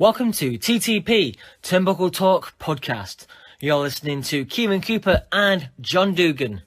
[0.00, 3.26] Welcome to TTP Turnbuckle Talk podcast.
[3.58, 6.62] You're listening to Kieran Cooper and John Dugan.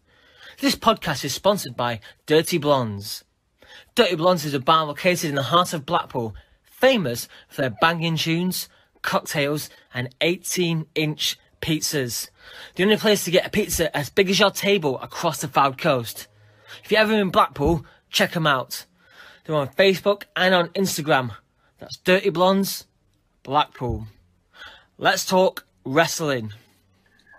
[0.59, 3.23] This podcast is sponsored by Dirty Blondes.
[3.95, 8.17] Dirty Blondes is a bar located in the heart of Blackpool, famous for their banging
[8.17, 8.67] tunes,
[9.01, 12.29] cocktails, and 18 inch pizzas.
[12.75, 15.77] The only place to get a pizza as big as your table across the Fylde
[15.77, 16.27] Coast.
[16.83, 18.85] If you're ever in Blackpool, check them out.
[19.45, 21.31] They're on Facebook and on Instagram.
[21.79, 22.87] That's Dirty Blondes
[23.43, 24.05] Blackpool.
[24.99, 26.53] Let's talk wrestling.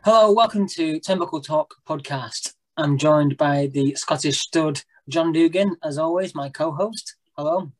[0.04, 2.54] Hello, welcome to Turnbuckle Talk podcast.
[2.76, 7.14] I'm joined by the Scottish stud John Dugan, as always, my co-host.
[7.36, 7.70] Hello.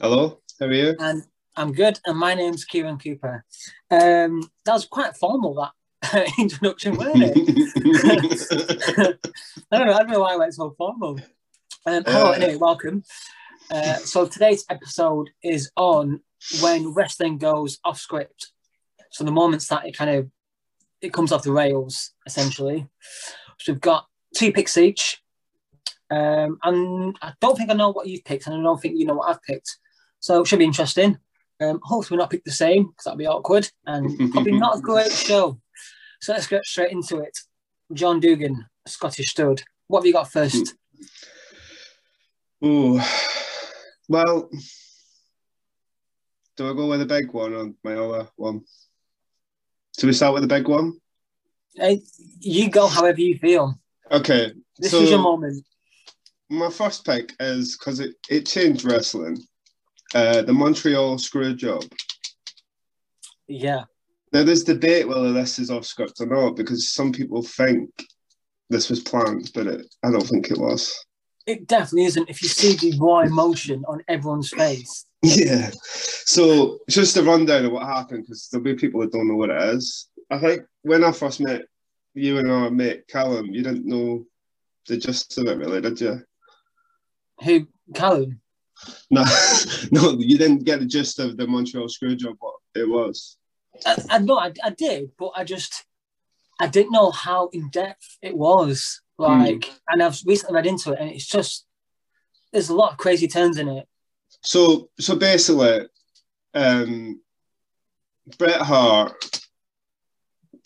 [0.00, 0.40] Hello.
[0.58, 0.96] How are you?
[0.98, 1.24] And
[1.56, 2.00] I'm good.
[2.06, 3.44] And my name's Kieran Cooper.
[3.90, 9.18] Um, that was quite formal that introduction, wasn't it?
[9.70, 9.92] I don't know.
[9.92, 11.20] I don't know why I went so formal.
[11.84, 12.30] Um, hello.
[12.30, 13.04] Uh, anyway, welcome.
[13.70, 16.22] Uh, so today's episode is on
[16.60, 18.52] when wrestling goes off script.
[19.10, 20.30] So the moments that it kind of
[21.00, 22.88] it comes off the rails, essentially.
[23.58, 25.22] So we've got two picks each.
[26.10, 29.04] Um, and I don't think I know what you've picked, and I don't think you
[29.04, 29.78] know what I've picked.
[30.20, 31.18] So it should be interesting.
[31.60, 34.80] Um, hopefully, we're not pick the same because that'd be awkward and probably not a
[34.80, 35.60] great show.
[36.20, 37.36] So let's get straight into it.
[37.92, 39.62] John Dugan, Scottish stud.
[39.86, 40.74] What have you got first?
[42.60, 43.00] Oh,
[44.08, 44.50] well,
[46.58, 48.62] do I go with the big one or my other one?
[49.92, 51.00] So we start with the big one?
[51.76, 52.02] Hey,
[52.40, 53.78] you go however you feel.
[54.10, 54.52] Okay.
[54.76, 55.64] This so is your moment.
[56.50, 59.38] My first pick is because it, it changed wrestling.
[60.14, 61.84] Uh, the Montreal screw job.
[63.46, 63.84] Yeah.
[64.32, 67.88] Now there's debate whether this is off script or not because some people think
[68.68, 70.92] this was planned, but it, I don't think it was.
[71.48, 72.28] It definitely isn't.
[72.28, 75.70] If you see the raw emotion on everyone's face, Yeah.
[75.80, 79.48] So just a rundown of what happened, because there'll be people that don't know what
[79.48, 80.08] it is.
[80.30, 81.62] I think when I first met
[82.12, 84.26] you and our mate Callum, you didn't know
[84.88, 86.20] the gist of it really, did you?
[87.44, 88.40] Who Callum?
[89.10, 89.24] No,
[89.90, 92.36] no, you didn't get the gist of the Montreal Screwjob.
[92.38, 93.38] What it was.
[93.86, 95.86] I, I know I, I did, but I just
[96.60, 99.00] I didn't know how in depth it was.
[99.18, 99.78] Like, mm.
[99.88, 101.66] and I've recently read into it, and it's just
[102.52, 103.86] there's a lot of crazy turns in it.
[104.42, 105.86] So so basically,
[106.54, 107.20] um,
[108.38, 109.40] Bret Hart.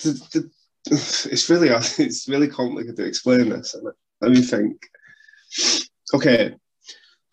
[0.02, 0.50] The, the,
[0.90, 1.68] it's really
[1.98, 3.74] it's really complicated to explain this.
[4.20, 4.86] Let me think.
[6.14, 6.54] Okay,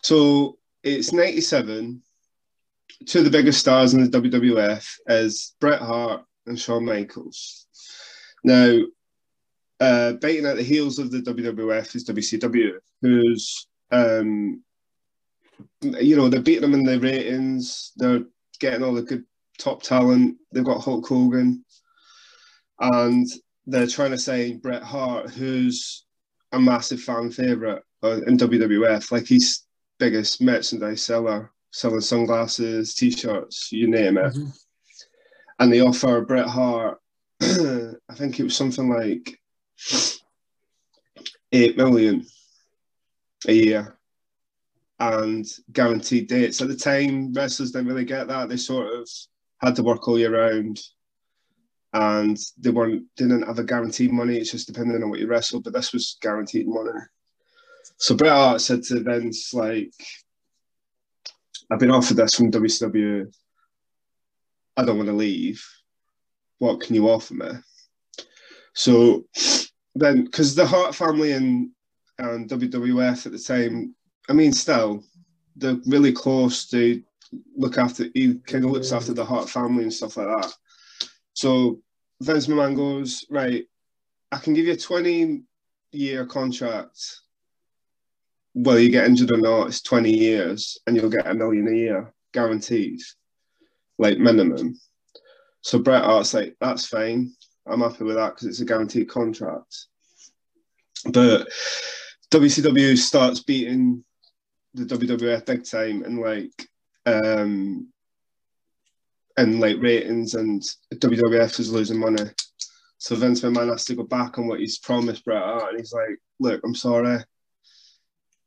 [0.02, 2.02] so it's '97.
[3.06, 7.66] Two of the biggest stars in the WWF is Bret Hart and Shawn Michaels.
[8.44, 8.80] Now,
[9.80, 14.62] uh, biting at the heels of the WWF is WCW, who's um,
[15.82, 17.92] you know, they're beating them in the ratings.
[17.96, 18.24] They're
[18.60, 19.24] getting all the good
[19.58, 20.36] top talent.
[20.52, 21.64] They've got Hulk Hogan,
[22.78, 23.26] and
[23.66, 26.04] they're trying to sign Bret Hart, who's
[26.52, 29.12] a massive fan favorite in WWF.
[29.12, 29.66] Like he's
[29.98, 34.34] biggest merchandise seller, selling sunglasses, t-shirts, you name it.
[34.34, 34.48] Mm-hmm.
[35.58, 36.98] And they offer Bret Hart,
[37.42, 39.39] I think it was something like
[41.52, 42.26] eight million
[43.46, 43.96] a year
[44.98, 46.60] and guaranteed dates.
[46.60, 48.48] At the time, wrestlers didn't really get that.
[48.48, 49.08] They sort of
[49.58, 50.80] had to work all year round,
[51.92, 54.36] and they weren't didn't have a guaranteed money.
[54.36, 55.60] It's just depending on what you wrestle.
[55.60, 57.00] But this was guaranteed money.
[57.96, 59.92] So Bret Hart said to Vince, like,
[61.70, 63.32] "I've been offered this from WCW.
[64.76, 65.66] I don't want to leave.
[66.58, 67.50] What can you offer me?"
[68.74, 69.26] So
[69.94, 71.70] then, because the Hart family and
[72.18, 73.94] and WWF at the time
[74.30, 75.02] I mean, still,
[75.56, 77.02] they're really close to
[77.56, 78.06] look after.
[78.14, 80.52] He kind of looks after the Hart family and stuff like that.
[81.32, 81.80] So
[82.20, 83.64] Vince McMahon goes right.
[84.30, 87.00] I can give you a twenty-year contract.
[88.52, 91.76] Whether you get injured or not, it's twenty years, and you'll get a million a
[91.76, 93.00] year guaranteed,
[93.98, 94.78] like minimum.
[95.62, 97.32] So Bret Hart's like, that's fine.
[97.70, 99.86] I'm happy with that because it's a guaranteed contract.
[101.12, 101.48] But
[102.30, 104.04] WCW starts beating
[104.74, 106.68] the WWF big time and like
[107.06, 107.88] um
[109.36, 110.62] and like ratings and
[110.94, 112.24] WWF is losing money.
[112.98, 115.92] So Vince McMahon has to go back on what he's promised Bret Hart and he's
[115.92, 117.18] like, look, I'm sorry.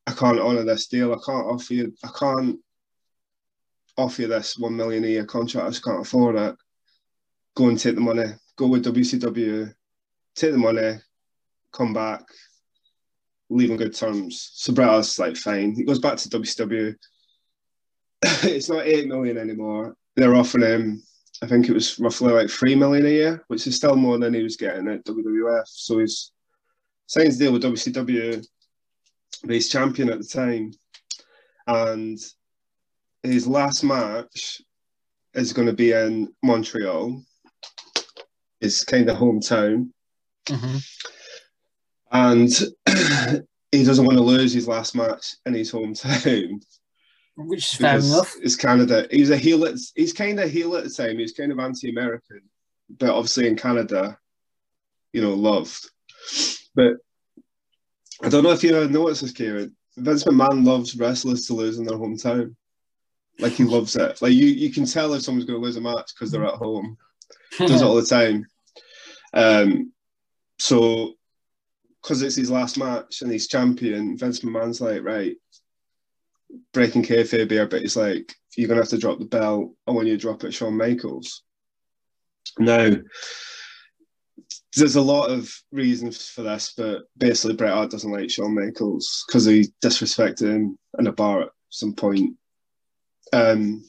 [0.05, 1.13] I can't honour this deal.
[1.13, 2.59] I can't offer you I can't
[3.97, 5.67] offer you this one million a year contract.
[5.67, 6.55] I just can't afford it.
[7.55, 8.33] Go and take the money.
[8.55, 9.73] Go with WCW,
[10.35, 10.99] take the money,
[11.71, 12.21] come back,
[13.49, 14.51] leave on good terms.
[14.53, 15.75] So Bret like fine.
[15.75, 16.95] He goes back to WCW.
[18.23, 19.95] it's not eight million anymore.
[20.15, 21.03] they're offering him,
[21.41, 24.33] I think it was roughly like three million a year, which is still more than
[24.33, 25.63] he was getting at WWF.
[25.65, 26.31] So he's
[27.07, 28.45] signed his deal with WCW,
[29.43, 30.71] but he's champion at the time,
[31.67, 32.17] and
[33.23, 34.61] his last match
[35.33, 37.23] is going to be in Montreal,
[38.63, 39.89] his kind of hometown.
[40.47, 40.77] Mm-hmm.
[42.11, 42.49] And
[43.71, 46.63] he doesn't want to lose his last match in his hometown.
[47.35, 48.35] Which is fair enough.
[48.41, 49.07] It's Canada.
[49.11, 49.65] He's a heel.
[49.65, 51.17] At, he's kind of heel at the time.
[51.17, 52.41] He's kind of anti-American,
[52.89, 54.17] but obviously in Canada,
[55.11, 55.89] you know, loved.
[56.75, 56.97] But
[58.21, 59.75] I don't know if you noticed this, Kieran.
[59.97, 62.55] Vince McMahon loves wrestlers to lose in their hometown.
[63.39, 64.21] Like he loves it.
[64.21, 66.53] Like you, you can tell if someone's going to lose a match because they're at
[66.53, 66.97] home.
[67.57, 68.45] Does it all the time.
[69.33, 69.91] Um,
[70.59, 71.13] so
[72.01, 75.35] because it's his last match and he's champion, Vince McMahon's like, right,
[76.73, 79.71] breaking kayfabe here, but it's like you're gonna have to drop the belt.
[79.87, 81.43] I want you to drop it, Shawn Michaels.
[82.59, 82.91] Now,
[84.75, 89.23] there's a lot of reasons for this, but basically Bret Hart doesn't like Shawn Michaels
[89.27, 92.35] because he disrespected him in a bar at some point.
[93.31, 93.83] Um,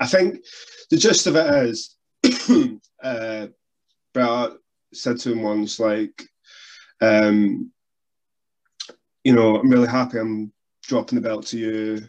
[0.00, 0.44] I think
[0.90, 1.96] the gist of it is,
[3.02, 3.46] uh,
[4.14, 4.52] Bret Hart
[4.92, 6.22] said to him once, like,
[7.00, 7.70] um,
[9.24, 12.08] you know, I'm really happy I'm dropping the belt to you.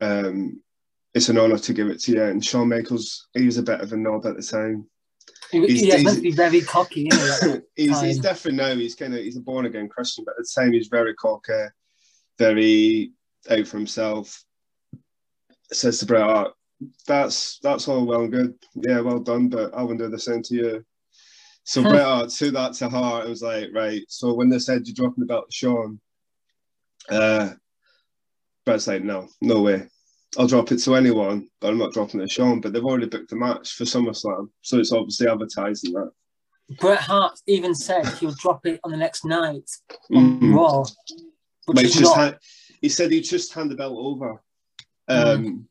[0.00, 0.60] Um,
[1.14, 2.22] it's an honour to give it to you.
[2.22, 4.86] And Shawn Michaels, he was a bit of a knob at the time.
[5.50, 7.10] He, yeah, must be very cocky.
[7.76, 8.74] he's, he's different now.
[8.74, 11.66] He's kind of he's a born again Christian, but at the time he's very cocky,
[12.38, 13.12] very
[13.50, 14.42] out for himself.
[15.70, 16.52] Says to Bret Hart,
[17.06, 18.54] "That's that's all well and good.
[18.74, 20.84] Yeah, well done, but I wouldn't do the same to you."
[21.64, 23.26] So Bret Hart took that to heart.
[23.26, 24.02] It was like, right.
[24.08, 26.00] So when they said you're dropping the belt to Shawn,
[27.08, 27.50] uh,
[28.64, 29.88] Bret's like, no, no way.
[30.38, 32.60] I'll drop it to anyone, but I'm not dropping it to Shawn.
[32.60, 36.10] But they've already booked the match for SummerSlam, so it's obviously advertising that.
[36.80, 39.68] Bret Hart even said he'll drop it on the next night
[40.14, 40.54] on mm-hmm.
[40.54, 40.84] Raw.
[41.66, 42.38] Which just not...
[42.80, 44.42] he said he'd just hand the belt over.
[45.08, 45.66] Um,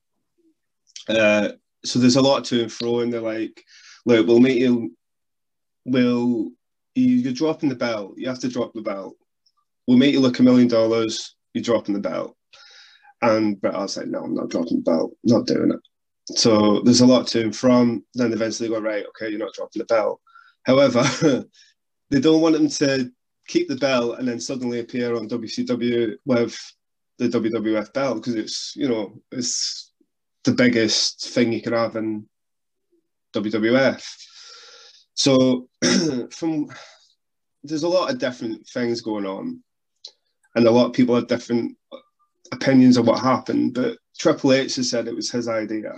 [1.09, 1.15] mm.
[1.17, 1.53] uh,
[1.83, 3.63] so there's a lot to and fro, and they're like,
[4.05, 4.95] look, we'll meet you,
[5.85, 6.51] we'll,
[6.95, 9.15] you're dropping the belt, you have to drop the belt.
[9.87, 12.35] We'll make you look a million dollars, you're dropping the belt.
[13.21, 15.79] And I was like, no, I'm not dropping the belt, not doing it.
[16.37, 18.03] So there's a lot to and from.
[18.13, 20.19] Then eventually go, right, okay, you're not dropping the belt.
[20.63, 21.03] However,
[22.09, 23.11] they don't want him to
[23.47, 26.57] keep the belt and then suddenly appear on WCW with
[27.17, 29.91] the WWF belt because it's, you know, it's
[30.43, 32.27] the biggest thing you could have in
[33.35, 34.03] WWF.
[35.21, 35.67] So
[36.31, 36.67] from
[37.63, 39.61] there's a lot of different things going on,
[40.55, 41.77] and a lot of people have different
[42.51, 45.93] opinions of what happened, but Triple H has said it was his idea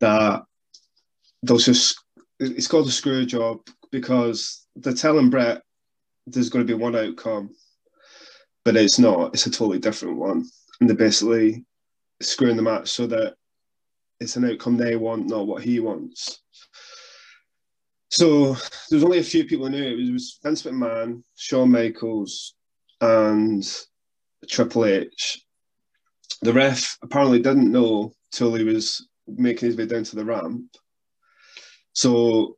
[0.00, 0.42] that
[1.44, 2.02] those just
[2.40, 3.60] it's called a screw job
[3.92, 5.62] because they're telling Bret
[6.26, 7.54] there's going to be one outcome,
[8.64, 9.34] but it's not.
[9.34, 10.44] It's a totally different one,
[10.80, 11.64] and they're basically
[12.20, 13.36] screwing the match so that
[14.18, 16.40] it's an outcome they want, not what he wants.
[18.10, 18.56] So
[18.90, 20.12] there's only a few people who knew it.
[20.12, 22.54] Was Vince McMahon, Shawn Michaels,
[23.00, 23.64] and
[24.48, 25.44] Triple H.
[26.42, 30.64] The ref apparently didn't know till he was making his way down to the ramp.
[31.92, 32.56] So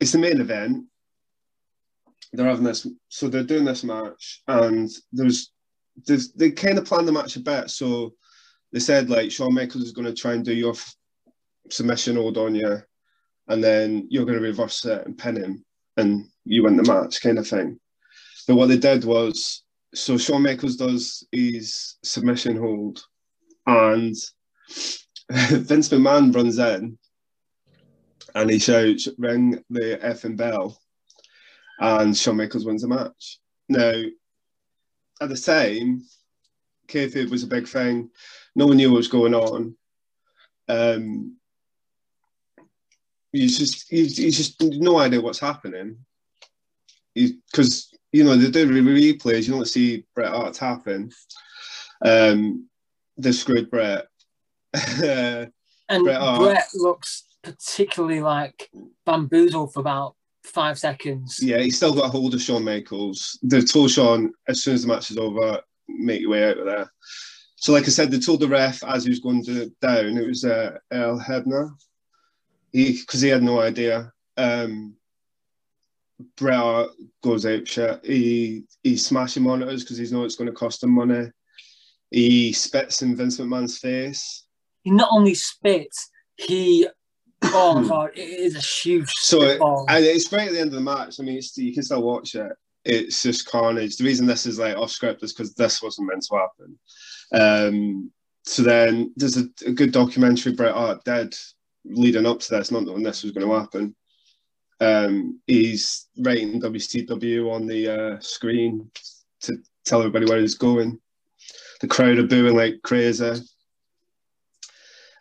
[0.00, 0.86] it's the main event.
[2.32, 5.52] They're having this, so they're doing this match, and there's,
[6.06, 7.70] there's they kind of planned the match a bit.
[7.70, 8.14] So
[8.72, 10.74] they said like Shawn Michaels is going to try and do your
[11.70, 12.82] submission hold on you,
[13.48, 15.64] and then you're going to reverse it and pin him,
[15.96, 17.78] and you win the match, kind of thing.
[18.46, 19.62] But what they did was
[19.94, 23.04] so Shawn Michaels does his submission hold,
[23.66, 24.14] and
[25.30, 26.98] Vince McMahon runs in
[28.34, 30.80] and he shouts, "Ring the effing bell,"
[31.78, 33.38] and Shawn Michaels wins the match.
[33.68, 34.02] Now,
[35.20, 36.04] at the time,
[36.88, 38.10] kayfabe was a big thing.
[38.54, 39.76] No one knew what was going on.
[40.68, 41.36] Um,
[43.34, 45.98] you just you, you just no idea what's happening
[47.14, 49.48] because you know, they do replays.
[49.48, 51.10] You don't see Bret Hart happen.
[52.04, 52.68] Um,
[53.16, 54.06] they screwed Bret.
[54.72, 55.50] and
[55.88, 58.70] Bret, Bret looks particularly like
[59.04, 60.14] bamboozled for about
[60.44, 61.40] five seconds.
[61.42, 63.36] Yeah, he's still got a hold of Shawn Michaels.
[63.42, 66.66] They've told Shawn as soon as the match is over, make your way out of
[66.66, 66.92] there.
[67.56, 70.26] So, like I said, they told the ref as he was going to, down, it
[70.28, 71.72] was uh, Earl Hebner.
[72.74, 74.12] He because he had no idea.
[74.36, 74.96] Um,
[76.36, 76.88] Bret
[77.22, 78.04] goes out shit.
[78.04, 81.30] He he's smashing monitors because he knows it's going to cost him money.
[82.10, 84.44] He spits in Vince McMahon's face.
[84.82, 86.88] He not only spits, he
[87.44, 90.70] oh my god, it is a huge So it, and it's right at the end
[90.70, 91.20] of the match.
[91.20, 92.52] I mean, it's, you can still watch it.
[92.84, 93.96] It's just carnage.
[93.96, 96.78] The reason this is like off script is because this wasn't meant to happen.
[97.32, 98.10] Um,
[98.44, 101.34] so then there's a, a good documentary, Bret Hart Dead,
[101.84, 103.94] leading up to this, not knowing this was going to happen.
[104.80, 108.90] Um, he's writing WCW on the uh, screen
[109.42, 111.00] to tell everybody where he's going.
[111.80, 113.40] The crowd are booing like crazy.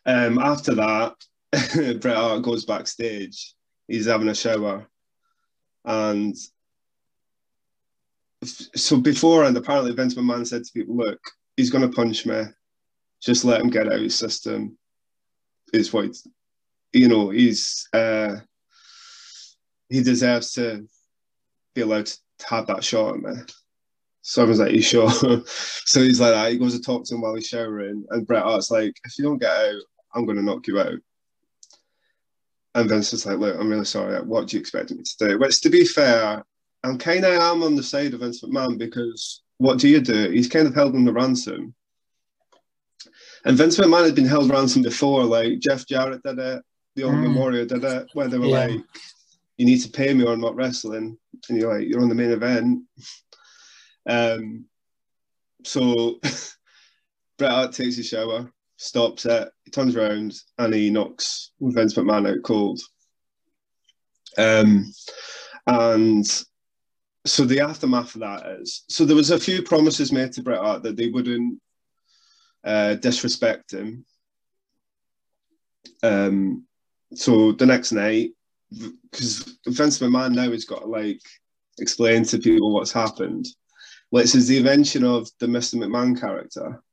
[0.06, 1.16] Um, after that,
[2.02, 3.54] Bret Hart goes backstage.
[3.88, 4.88] He's having a shower,
[5.86, 6.36] and
[8.44, 11.20] so before and apparently Vince McMahon said to people, "Look,
[11.58, 12.44] he's going to punch me.
[13.22, 14.78] Just let him get out of his system."
[15.74, 16.16] Is what
[16.94, 17.30] you know.
[17.30, 18.38] He's uh,
[19.90, 20.88] he deserves to
[21.76, 23.34] be allowed to have that shot at me.
[24.22, 25.10] So I was like, Are "You sure?"
[25.46, 26.52] so he's like that.
[26.52, 29.26] He goes to talk to him while he's showering, and Bret Hart's like, "If you
[29.26, 29.82] don't get out,
[30.16, 31.00] I'm going to knock you out."
[32.76, 34.22] And Vince is like, "Look, I'm really sorry.
[34.22, 36.44] What do you expect me to do?" Which, to be fair,
[36.84, 40.30] I'm kind of am on the side of Vince McMahon because what do you do?
[40.30, 41.74] He's kind of held him to ransom.
[43.46, 46.64] And Vince McMahon had been held ransom before, like Jeff Jarrett did it,
[46.96, 47.36] the Ultimate Mm.
[47.38, 48.68] Warrior did it, where they were Yeah.
[48.68, 48.82] like,
[49.58, 51.18] "You need to pay me or I'm not wrestling,"
[51.50, 52.84] and you're like, "You're on the main event."
[54.06, 54.66] Um,
[55.64, 56.20] so
[57.38, 62.30] Bret Hart takes a shower, stops it, he turns around, and he knocks Vince McMahon
[62.30, 62.80] out cold.
[64.38, 64.92] Um,
[65.68, 66.26] and
[67.26, 70.60] so the aftermath of that is so there was a few promises made to Bret
[70.60, 71.62] Hart that they wouldn't
[72.64, 74.06] uh, disrespect him.
[76.02, 76.66] Um,
[77.16, 78.32] so the next night,
[78.72, 81.22] because Vince McMahon now has got to like
[81.80, 83.48] explain to people what's happened.
[84.10, 85.76] Which is the invention of the Mr.
[85.76, 86.84] McMahon character,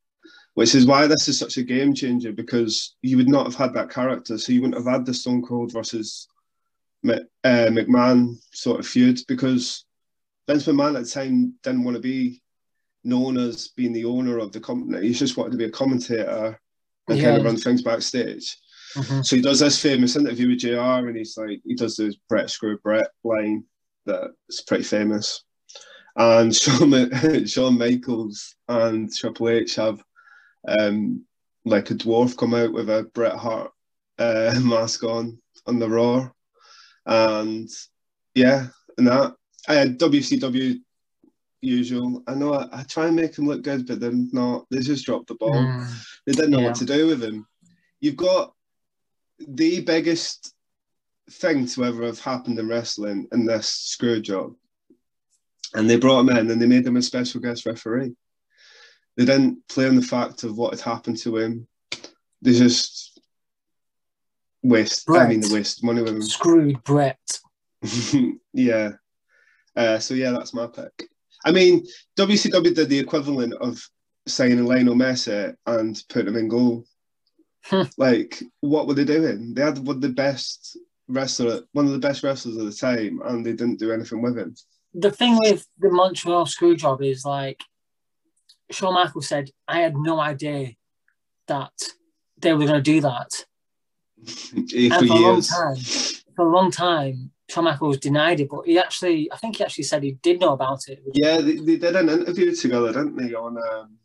[0.54, 3.74] which is why this is such a game changer because you would not have had
[3.74, 6.28] that character, so you wouldn't have had the Stone Cold versus
[7.06, 9.84] uh, McMahon sort of feud because
[10.48, 12.40] Vince McMahon at the time didn't want to be
[13.04, 15.06] known as being the owner of the company.
[15.06, 16.58] He just wanted to be a commentator
[17.08, 18.56] and kind of run things backstage.
[18.94, 19.24] Mhm.
[19.24, 22.50] So he does this famous interview with JR and he's like, he does this Bret
[22.50, 23.64] Screw Bret line
[24.06, 25.44] that's pretty famous.
[26.16, 30.02] And Shawn, Shawn Michaels and Triple H have
[30.66, 31.24] um,
[31.64, 33.70] like a dwarf come out with a Bret Hart
[34.18, 36.28] uh, mask on on the Raw.
[37.06, 37.68] And
[38.34, 38.66] yeah,
[38.98, 39.34] and that.
[39.68, 40.80] I had WCW
[41.60, 42.22] usual.
[42.26, 44.64] I know I, I try and make him look good, but they're not.
[44.70, 45.52] They just dropped the ball.
[45.54, 46.06] Mm.
[46.26, 46.66] They didn't know Yeah.
[46.68, 47.46] what to do with him.
[48.00, 48.54] You've got
[49.48, 50.54] the biggest
[51.30, 54.54] thing to ever have happened in wrestling in this screw job.
[55.74, 58.12] And they brought him in and they made him a special guest referee.
[59.16, 61.68] They didn't play on the fact of what had happened to him.
[62.42, 63.20] They just
[64.62, 65.50] waste, I mean, Bret.
[65.50, 66.22] they waste money with him.
[66.22, 67.38] Screwed Bret.
[68.52, 68.92] yeah.
[69.76, 71.08] Uh, so yeah, that's my pick.
[71.44, 71.86] I mean,
[72.18, 73.80] WCW did the equivalent of
[74.26, 76.84] signing Lionel Messi and putting him in goal.
[77.98, 79.54] Like, what were they doing?
[79.54, 83.20] They had one of the best wrestler, one of the best wrestlers of the time,
[83.24, 84.54] and they didn't do anything with him.
[84.94, 87.60] The thing with the Montreal screw job is like
[88.70, 90.72] Shawn Michaels said, I had no idea
[91.48, 91.72] that
[92.38, 93.44] they were going to do that.
[94.54, 95.76] And for for a long time,
[96.36, 99.84] for a long time, Shawn Michaels denied it, but he actually, I think he actually
[99.84, 101.02] said he did know about it.
[101.14, 103.34] Yeah, they, they did an interview together, didn't they?
[103.34, 103.96] On, um...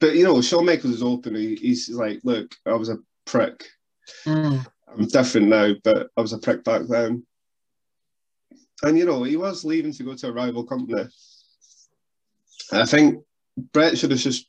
[0.00, 1.34] but you know, Shawn Michaels is open.
[1.34, 3.64] He, he's like, "Look, I was a prick.
[4.26, 4.66] Mm.
[4.88, 7.24] I'm different now, but I was a prick back then."
[8.82, 11.04] And you know, he was leaving to go to a rival company.
[12.72, 13.22] I think
[13.72, 14.46] Bret should have just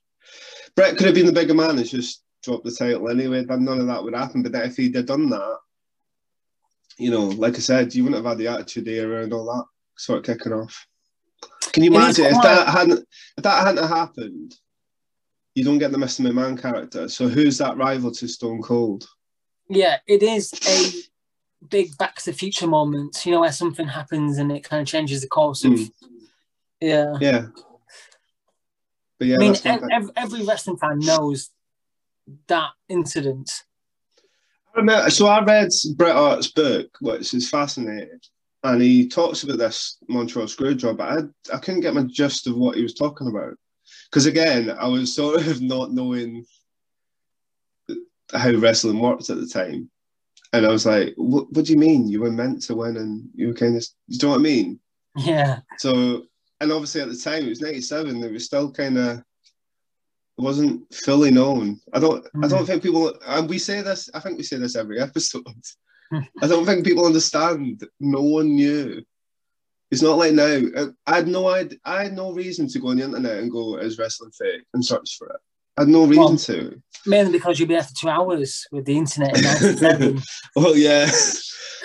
[0.75, 3.43] Bret could have been the bigger man and just dropped the title anyway.
[3.43, 4.43] Then none of that would happen.
[4.43, 5.58] But if he'd have done that,
[6.98, 9.65] you know, like I said, you wouldn't have had the attitude era and all that
[9.98, 10.88] sort of kicking off.
[11.74, 14.55] Can you imagine if that hadn't if that hadn't happened?
[15.55, 16.22] You don't get the Mr.
[16.22, 17.10] McMahon character.
[17.10, 19.08] So who's that rival to Stone Cold?
[19.70, 24.38] Yeah, it is a big Back to the Future moment, you know, where something happens
[24.38, 25.74] and it kind of changes the course of.
[25.74, 25.91] Mm.
[26.79, 27.13] Yeah.
[27.20, 27.46] Yeah.
[29.20, 31.51] But yeah, I mean, that's my ev- ev- every wrestling fan knows
[32.48, 33.51] that incident.
[34.74, 38.20] I remember, so I read Bret Hart's book, which is fascinating,
[38.63, 42.55] and he talks about this Montreal Screwjob, but I, I couldn't get my gist of
[42.55, 43.53] what he was talking about.
[44.12, 46.46] Because again, I was sort of not knowing
[48.34, 49.89] how wrestling worked at the time.
[50.53, 52.08] And I was like, what, what do you mean?
[52.10, 54.80] You were meant to win and you were kind of, you know what I mean?
[55.15, 55.60] Yeah.
[55.77, 56.25] So,
[56.60, 59.24] and obviously at the time, it was 97, they was still kind of
[60.38, 61.80] wasn't fully known.
[61.94, 62.25] I don't.
[62.36, 62.50] I Mm.
[62.50, 63.13] don't think people.
[63.27, 64.10] And we say this.
[64.13, 65.46] I think we say this every episode.
[66.41, 67.84] I don't think people understand.
[68.00, 69.03] No one knew.
[69.91, 70.91] It's not like now.
[71.05, 71.77] I had no idea.
[71.83, 74.83] I had no reason to go on the internet and go is wrestling fake and
[74.83, 75.39] search for it.
[75.77, 76.81] I had no reason Well, to.
[77.05, 80.21] Mainly because you'll be for two hours with the internet in 97.
[80.55, 81.10] Well, yeah,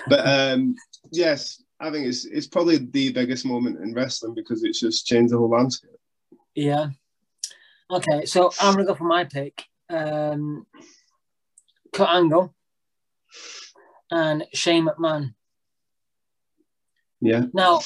[0.09, 0.75] but um,
[1.11, 5.33] yes, I think it's it's probably the biggest moment in wrestling because it's just changed
[5.33, 5.91] the whole landscape.
[6.55, 6.89] yeah.
[7.89, 9.63] Okay, so I'm going to go for my pick.
[9.89, 10.67] Um,
[11.93, 12.53] Kurt Angle
[14.11, 15.35] and Shane McMahon.
[17.21, 17.81] Yeah, Now,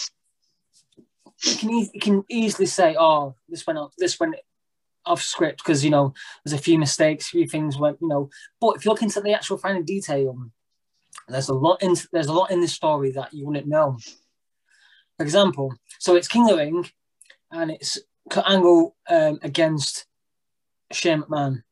[1.44, 4.34] you can, e- you can easily say, oh, this went off, this went
[5.06, 6.12] off script because, you know,
[6.44, 8.28] there's a few mistakes, a few things went, you know,
[8.60, 10.36] but if you look into the actual finer detail,
[11.28, 13.98] there's a lot in there's a lot in this story that you wouldn't know.
[15.16, 16.88] For example, so it's King of the Ring
[17.52, 17.98] and it's
[18.30, 20.06] Kurt Angle um, against
[20.92, 21.62] Shane McMahon.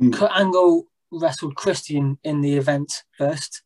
[0.00, 0.12] Mm.
[0.12, 3.62] Kurt Angle wrestled Christian in the event first,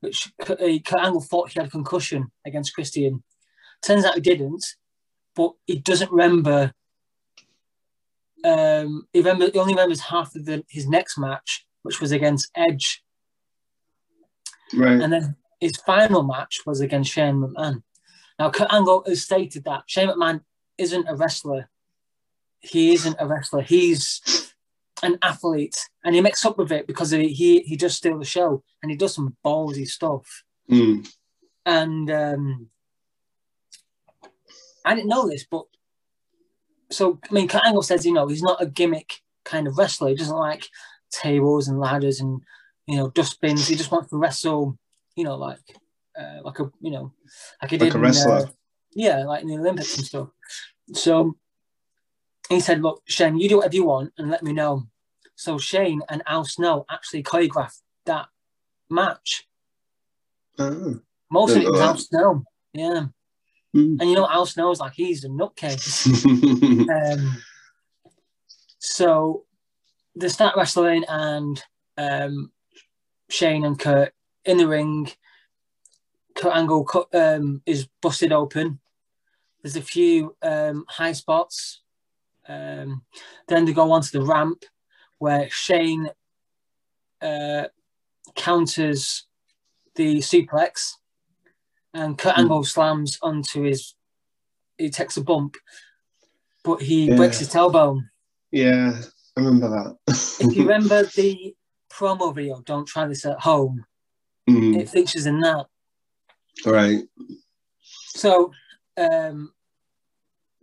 [0.00, 3.22] which Kurt, uh, Angle thought he had a concussion against Christian.
[3.82, 4.64] Turns out he didn't,
[5.34, 6.72] but he doesn't remember.
[8.44, 12.50] Um, he remember he only remembers half of the, his next match, which was against
[12.56, 13.02] Edge,
[14.74, 15.00] right.
[15.00, 17.82] and then his final match was against Shane McMahon.
[18.38, 20.40] Now, Kurt Angle has stated that Shane McMahon
[20.78, 21.68] isn't a wrestler.
[22.60, 23.60] He isn't a wrestler.
[23.60, 24.49] He's
[25.02, 28.24] an athlete, and he makes up with it because he he, he does steal the
[28.24, 30.44] show and he does some ballsy stuff.
[30.70, 31.08] Mm.
[31.66, 32.68] And um,
[34.84, 35.64] I didn't know this, but
[36.90, 40.08] so I mean, Kurt Angle says you know he's not a gimmick kind of wrestler.
[40.08, 40.68] He doesn't like
[41.10, 42.40] tables and ladders and
[42.86, 43.68] you know dustbins.
[43.68, 44.78] He just wants to wrestle,
[45.16, 45.60] you know, like
[46.18, 47.12] uh, like a you know
[47.62, 48.32] like he Like did a in, wrestler.
[48.34, 48.46] uh,
[48.94, 50.28] yeah, like in the Olympics and stuff.
[50.94, 51.36] So
[52.48, 54.86] he said, "Look, Shane, you do whatever you want and let me know."
[55.40, 58.26] So Shane and Al Snow actually choreographed that
[58.90, 59.48] match.
[60.58, 60.70] Ah.
[61.30, 61.96] Most of it was Al.
[61.96, 62.44] Snow.
[62.74, 63.06] Yeah.
[63.74, 63.96] Mm.
[63.98, 66.04] And you know, Al Snow's like he's a nutcase.
[67.16, 67.42] um,
[68.78, 69.46] so
[70.14, 71.64] they start wrestling, and
[71.96, 72.52] um,
[73.30, 74.12] Shane and Kurt
[74.44, 75.10] in the ring.
[76.34, 78.78] Kurt Angle cut, um, is busted open.
[79.62, 81.80] There's a few um, high spots.
[82.46, 83.04] Um,
[83.48, 84.66] then they go onto the ramp
[85.20, 86.08] where Shane
[87.20, 87.64] uh,
[88.34, 89.26] counters
[89.94, 90.94] the suplex,
[91.94, 92.40] and Kurt Hmm.
[92.42, 93.94] Angle slams onto his.
[94.78, 95.56] He takes a bump,
[96.64, 97.16] but he Yeah.
[97.16, 98.08] breaks his tailbone.
[98.50, 99.00] yeah,
[99.36, 99.96] I remember that.
[100.40, 101.54] If you remember the
[101.92, 103.84] promo video, "Don't Try This at Home,"
[104.48, 104.80] Mm.
[104.80, 105.66] it features in that.
[106.64, 107.06] Right.
[108.16, 108.52] So,
[108.96, 109.52] um,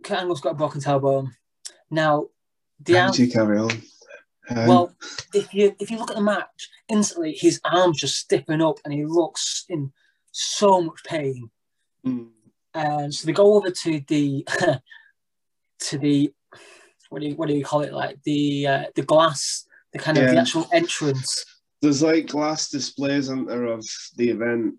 [0.02, 1.30] Kurt Angle's got a broken tailbone.
[1.90, 2.26] Now,
[2.80, 3.70] the How you carry on?
[4.48, 4.66] How?
[4.66, 4.94] well,
[5.34, 8.94] if you if you look at the match, instantly his arms just stiffen up, and
[8.94, 9.92] he looks in
[10.32, 11.50] so much pain.
[12.06, 12.28] Mm.
[12.74, 14.46] And so they go over to the
[15.80, 16.32] to the
[17.10, 20.18] what do you what do you call it like the uh, the glass the kind
[20.18, 21.44] of the actual entrance.
[21.80, 24.74] There's like glass displays on there of the event.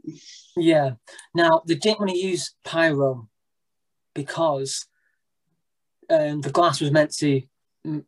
[0.58, 0.92] Yeah.
[1.34, 3.28] Now they didn't want to use pyro
[4.14, 4.86] because
[6.10, 7.42] um, the glass was meant to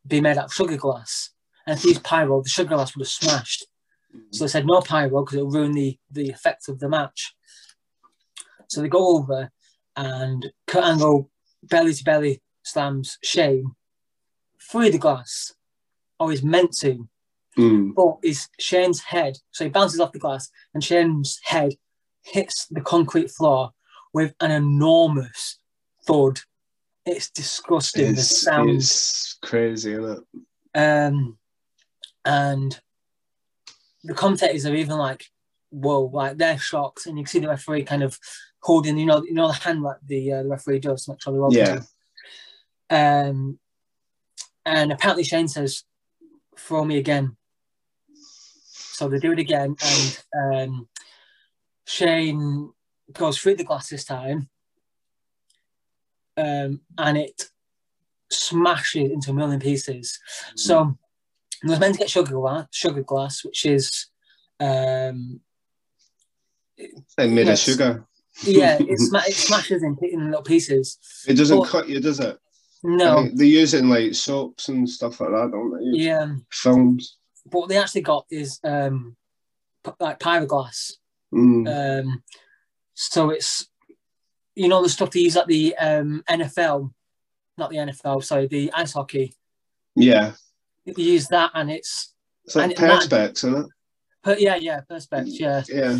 [0.05, 1.29] be made out of sugar glass,
[1.71, 3.65] and if they used pyro, the sugar glass would have smashed.
[4.31, 7.33] So they said no pyro because it'll ruin the the effect of the match.
[8.67, 9.49] So they go over,
[9.95, 11.29] and Kurt Angle
[11.63, 13.75] belly to belly slams Shane
[14.69, 15.53] through the glass,
[16.19, 17.07] or is meant to,
[17.57, 17.93] Mm.
[17.95, 19.37] but is Shane's head.
[19.51, 21.73] So he bounces off the glass, and Shane's head
[22.23, 23.71] hits the concrete floor
[24.13, 25.59] with an enormous
[26.05, 26.39] thud.
[27.05, 28.13] It's disgusting.
[28.13, 28.69] the It's, sound.
[28.69, 30.25] it's crazy, isn't
[30.73, 30.79] it?
[30.79, 31.37] Um,
[32.25, 32.79] and
[34.03, 35.25] the commentators are even like,
[35.69, 38.17] "Whoa!" Like they're shocked, and you can see the referee kind of
[38.61, 41.21] holding, you know, you know, the hand like the, uh, the referee does to make
[41.21, 41.81] sure they're.
[42.91, 43.27] Yeah.
[43.29, 43.59] Um,
[44.65, 45.83] and apparently Shane says,
[46.57, 47.37] "Throw me again."
[48.13, 50.23] So they do it again, and
[50.69, 50.89] um,
[51.85, 52.71] Shane
[53.11, 54.49] goes through the glass this time,
[56.37, 57.49] um, and it
[58.29, 60.19] smashes into a million pieces.
[60.55, 60.97] So
[61.63, 64.07] it was meant to get sugar glass, sugar glass, which is
[64.59, 65.39] um,
[67.17, 68.05] made of sugar.
[68.43, 70.97] yeah, it, it smashes in, in little pieces.
[71.27, 72.37] It doesn't Well- cut you, does it?
[72.83, 75.99] I No, they use it in like soaps and stuff like that, don't they?
[76.03, 77.17] yeah, Films.
[77.45, 79.15] but what they actually got is um,
[79.85, 80.93] p- like pyroglass.
[81.33, 82.03] Mm.
[82.05, 82.23] Um,
[82.95, 83.67] so it's
[84.55, 86.91] you know the stuff they use at the um, NFL,
[87.57, 89.35] not the NFL, sorry, the ice hockey
[89.95, 90.33] Yeah,
[90.85, 92.13] use that, and it's
[92.45, 93.65] it's like And it might- perspex, isn't it?
[94.23, 95.99] but yeah, yeah, perspex, mm, yeah, Yeah,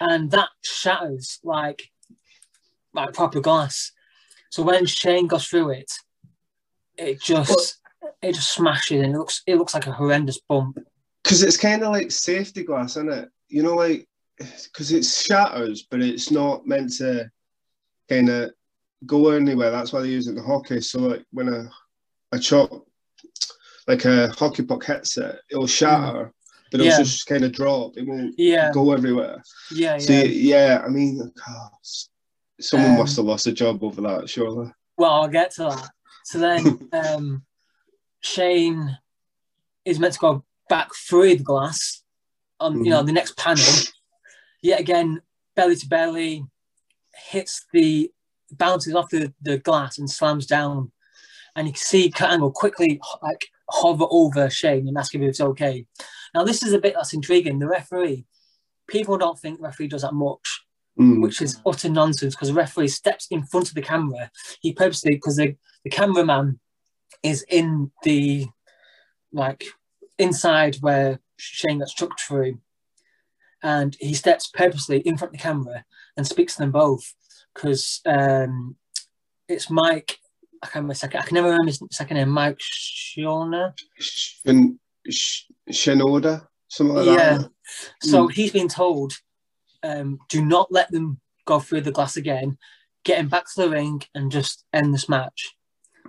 [0.00, 1.82] and that shatters like
[2.94, 3.92] like proper glass.
[4.50, 5.90] So when Shane goes through it,
[6.96, 7.78] it just
[8.22, 10.78] it just smashes and it looks it looks like a horrendous bump.
[11.22, 13.28] because it's kind of like safety glass, isn't it?
[13.48, 17.30] You know, like because it shatters, but it's not meant to
[18.08, 18.50] kind of
[19.06, 19.70] go anywhere.
[19.70, 20.80] That's why they use it in hockey.
[20.80, 21.70] So like when a
[22.32, 22.86] a chop,
[23.86, 26.32] like a hockey puck hits it, it'll shatter,
[26.70, 26.98] but it'll Yeah.
[26.98, 27.96] just kind of drop.
[27.96, 29.42] It won't Yeah, go everywhere.
[29.70, 30.22] yeah, So yeah.
[30.24, 31.70] yeah, I mean, God,
[32.60, 34.72] someone Um, must have lost a job over that, surely.
[34.96, 35.90] Well, I'll get to that.
[36.24, 37.44] So then um,
[38.20, 38.96] Shane
[39.84, 42.02] is meant to go back through the glass
[42.58, 43.64] on you know the next panel.
[44.62, 45.20] Yet again,
[45.54, 46.44] belly to belly,
[47.30, 48.10] hits the
[48.52, 50.90] bounces off the, the glass and slams down.
[51.54, 55.30] And you can see Kurt Angle quickly like hover over Shane and ask him if
[55.30, 55.86] it's okay.
[56.34, 57.58] Now this is a bit that's intriguing.
[57.58, 58.26] The referee,
[58.86, 60.66] people don't think referee does that much
[60.98, 61.20] Mm.
[61.20, 64.30] which is utter nonsense because the referee steps in front of the camera.
[64.62, 66.58] He purposely, because the, the cameraman
[67.22, 68.46] is in the
[69.30, 69.64] like
[70.18, 72.60] inside where Shane got struck through,
[73.62, 75.84] and he steps purposely in front of the camera
[76.16, 77.14] and speaks to them both
[77.54, 78.76] because um,
[79.48, 80.18] it's Mike.
[80.62, 81.20] I can't remember second.
[81.20, 82.30] I can never remember his second name.
[82.30, 83.74] Mike Shona.
[83.98, 87.38] Shin, Sh- Shinoda, something like Yeah.
[87.38, 87.50] that.
[88.02, 89.12] So he's been told,
[89.82, 92.58] um, do not let them go through the glass again.
[93.04, 95.54] Get him back to the ring and just end this match.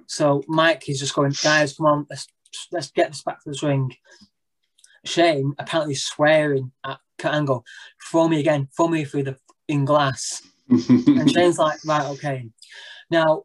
[0.08, 2.28] So Mike is just going, guys, come on, let's
[2.72, 3.94] let's get this back to this ring.
[5.06, 7.64] Shane apparently swearing at Kurt Angle,
[8.10, 10.42] throw me again, throw me through the in glass.
[10.70, 12.50] And Shane's like, right, okay.
[13.10, 13.44] Now,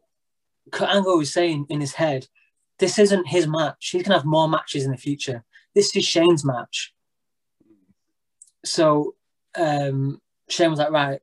[0.79, 2.27] Angle was saying in his head,
[2.79, 3.89] this isn't his match.
[3.91, 5.43] He's gonna have more matches in the future.
[5.75, 6.93] This is Shane's match.
[8.65, 9.15] So
[9.55, 11.19] um, Shane was like, right.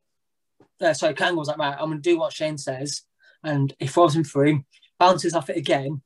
[0.81, 3.03] Uh, sorry, Kurt Angle was like, right, I'm gonna do what Shane says,
[3.43, 4.65] and he throws him through,
[4.99, 6.03] bounces off it again,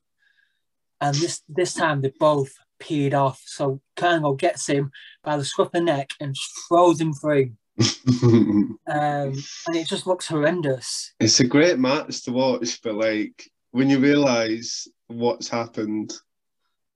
[0.99, 3.41] and this this time they both peed off.
[3.45, 4.91] So Kurt Angle gets him
[5.23, 6.35] by the scruff of the neck and
[6.67, 7.51] throws him through,
[8.23, 11.13] um, and it just looks horrendous.
[11.19, 16.13] it's a great match to watch, but like when you realise what's happened,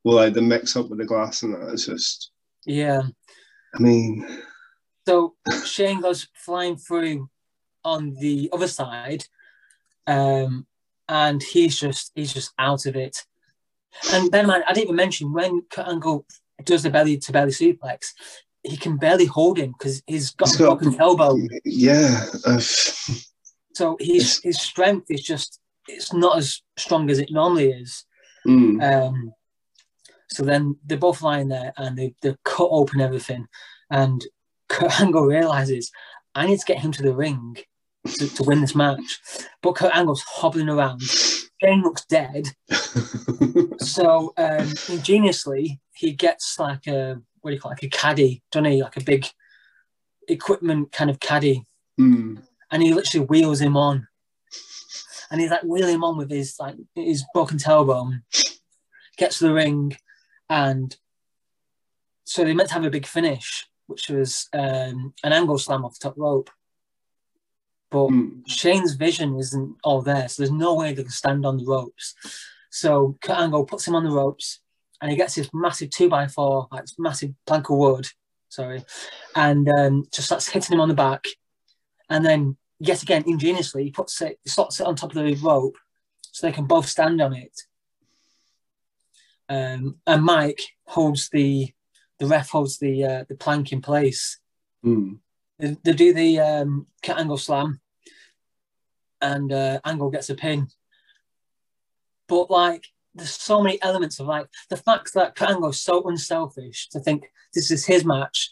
[0.03, 2.31] well, like the mix up with the glass and that, it's just,
[2.65, 3.01] Yeah.
[3.75, 4.25] I mean,
[5.05, 7.29] So Shane goes flying through
[7.83, 9.25] on the other side,
[10.07, 10.65] um,
[11.07, 13.25] and he's just he's just out of it.
[14.13, 16.25] And then man, I didn't even mention when Kurt Angle
[16.63, 18.07] does the belly to belly suplex,
[18.69, 21.37] he can barely hold him because he's got He's a got- broken elbow.
[21.65, 22.63] yeah, I've,
[23.75, 28.05] So his his strength is just it's not as strong as it normally is.
[28.45, 29.33] mm, Um,
[30.31, 33.47] so then they're both lying there and they, they cut open everything.
[33.89, 34.23] And
[34.69, 35.89] Kurt Angle realizes,
[36.35, 37.57] I need to get him to the ring
[38.05, 39.17] to, to win this match.
[39.63, 41.01] But Kurt Angle's hobbling around.
[41.01, 42.49] Shane looks dead.
[43.79, 48.41] So um, ingeniously, he gets like a, what do you call it, like a caddy,
[48.51, 48.81] doesn't he?
[48.81, 49.25] Like a big
[50.27, 51.65] equipment kind of caddy.
[51.99, 54.07] mm, And he literally wheels him on.
[55.31, 58.21] And he's like wheeling him on with his like his broken tailbone.
[59.17, 59.97] Gets to the ring,
[60.49, 60.95] and
[62.23, 65.99] so they meant to have a big finish, which was um, an angle slam off
[65.99, 66.49] the top rope.
[67.91, 68.47] But mm.
[68.47, 72.15] Shane's vision isn't all there, so there's no way they can stand on the ropes.
[72.69, 74.61] So Kurt Angle puts him on the ropes,
[75.01, 78.07] and he gets this massive two by four, like this massive plank of wood,
[78.49, 78.83] sorry,
[79.35, 81.25] and um, just starts hitting him on the back.
[82.09, 85.35] And then yet again, ingeniously, he puts it, he slots it on top of the
[85.35, 85.77] rope,
[86.21, 87.61] so they can both stand on it.
[89.47, 91.71] Um, and Mike holds the
[92.19, 94.39] the ref holds the uh, the plank in place.
[94.85, 95.19] Mm.
[95.57, 97.81] They, they do the um, cat angle slam,
[99.21, 100.67] and uh, Angle gets a pin.
[102.27, 106.89] But like, there's so many elements of like the fact that Kurt is so unselfish
[106.89, 108.51] to think this is his match.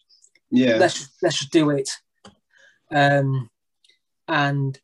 [0.50, 1.90] Yeah, Let's let's just do it.
[2.92, 3.50] Um,
[4.28, 4.80] and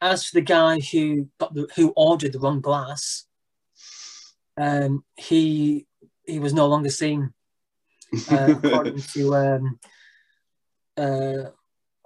[0.00, 3.24] as for the guy who got the, who ordered the wrong glass,
[4.56, 5.86] um, he
[6.26, 7.32] he was no longer seen
[8.30, 9.78] uh, according to um,
[10.96, 11.50] uh,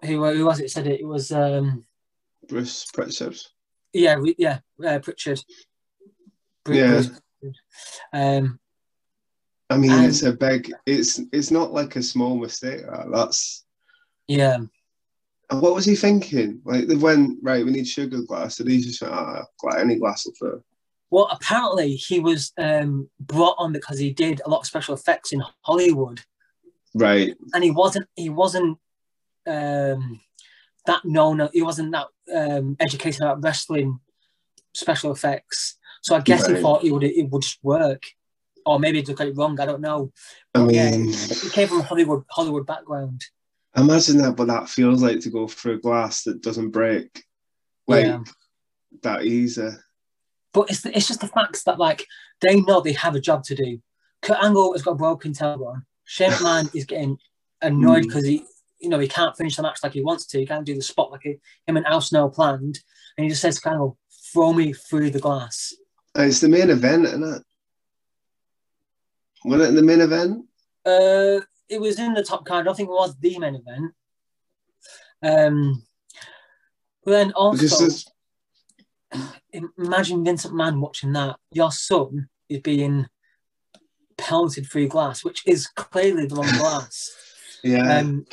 [0.05, 1.01] who, who was it said it?
[1.01, 1.85] It was um,
[2.49, 3.37] Bruce Pritchard.
[3.93, 5.41] yeah yeah uh, Pritchard.
[6.69, 7.03] Yeah.
[8.13, 8.59] Um,
[9.71, 10.73] I mean, And- it's a big.
[10.87, 12.83] It's it's not like a small mistake.
[12.83, 13.07] That.
[13.13, 13.65] That's
[14.29, 14.57] yeah,
[15.51, 16.61] and what was he thinking?
[16.65, 17.65] Like they went right.
[17.65, 18.57] We need sugar glass.
[18.57, 19.45] Did he just went, ah,
[19.79, 20.65] any glass will do?
[21.11, 25.33] Well, apparently he was um, brought on because he did a lot of special effects
[25.33, 26.21] in Hollywood,
[26.95, 27.37] Right.
[27.55, 28.79] and he wasn't he wasn't
[29.47, 30.21] um,
[30.87, 31.49] that known.
[31.53, 33.99] He wasn't that um, educated about wrestling
[34.75, 35.77] special effects.
[36.01, 36.57] So I guess Right.
[36.57, 38.05] he thought it would it would just work,
[38.67, 39.59] or maybe he got it wrong.
[39.61, 40.13] I don't know.
[40.55, 43.25] I But yeah, mean, he came from a Hollywood Hollywood background.
[43.77, 47.25] imagine that what that feels like to go through a glass that doesn't break.
[47.87, 48.21] Like Yeah.
[49.03, 49.69] that easy.
[50.53, 52.07] But it's it's just the facts that like
[52.41, 53.81] they know they have a job to do.
[54.23, 55.83] Kurt Angle has got a broken tailbone.
[56.05, 57.19] Shane McMahon is getting
[57.63, 58.07] annoyed Mm.
[58.09, 58.45] because he
[58.81, 60.41] you know he can't finish the match like he wants to.
[60.41, 61.37] He can't do the spot like he,
[61.67, 62.81] him and Al Snow planned,
[63.17, 63.99] and he just says to Kurt Angle,
[64.33, 65.75] "Throw me through the glass."
[66.15, 67.43] And it's the main event, isn't it?
[69.45, 70.45] Wasn't it the main event?
[70.85, 72.69] Uh, it was in the top card.
[72.69, 73.93] I think it was the main event.
[75.23, 75.83] Um,
[77.05, 77.89] but then also
[79.79, 81.37] imagine Vince McMahon watching that.
[81.53, 83.07] Your son is being
[84.17, 87.11] pelted through glass, which is clearly the wrong glass.
[87.65, 87.99] yeah.
[87.99, 88.27] Um,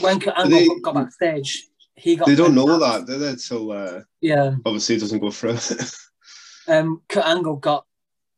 [0.00, 3.36] when Angle they- got backstage, he got they don't know that, do they?
[3.36, 5.58] Till uh, Yeah, obviously it doesn't go through.
[6.68, 7.86] um, Kurt Angle got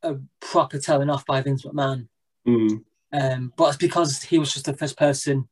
[0.03, 2.09] a proper telling off by Vince McMahon,
[2.47, 2.85] mm.
[3.13, 5.49] um, but it's because he was just the first person,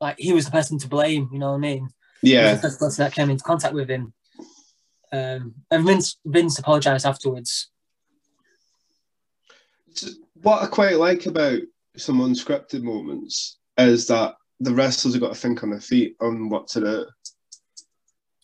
[0.00, 1.28] like he was the person to blame.
[1.32, 1.88] You know what I mean?
[2.22, 2.54] Yeah.
[2.54, 4.12] the first person that came into contact with him.
[5.12, 7.68] Um, and Vince, Vince apologized afterwards.
[10.42, 11.60] What I quite like about
[11.96, 16.48] some unscripted moments is that the wrestlers have got to think on their feet on
[16.48, 17.06] what to do.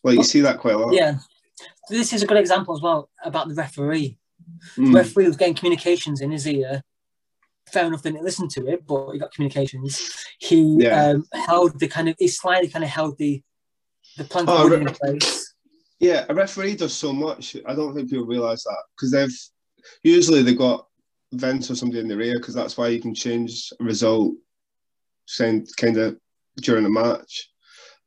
[0.05, 0.95] Like you see that quite a lot.
[0.95, 1.17] Yeah,
[1.89, 4.19] this is a good example as well about the referee.
[4.77, 4.95] The Mm.
[4.95, 6.83] referee was getting communications in his ear.
[7.73, 10.01] Fair enough, didn't listen to it, but he got communications.
[10.39, 11.11] He Yeah.
[11.11, 13.43] um, held the kind of, he slightly kind of held the
[14.19, 15.55] the plank Oh, re- in place.
[15.99, 17.57] Yeah, a referee does so much.
[17.65, 19.39] I don't think people realise that because they've
[20.03, 20.87] usually they've got
[21.33, 24.35] Vince or somebody in their ear because that's why you can change a result,
[25.27, 26.19] saying kind of
[26.57, 27.49] during a match.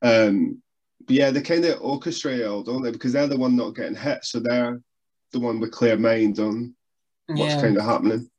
[0.02, 0.62] Um,
[1.06, 2.90] but yeah, they kind of orchestrate it all, don't they?
[2.90, 4.80] Because they're the one not getting hit, so they're
[5.32, 6.74] the one with clear mind on
[7.26, 7.60] what's Yeah.
[7.60, 8.30] kind of happening.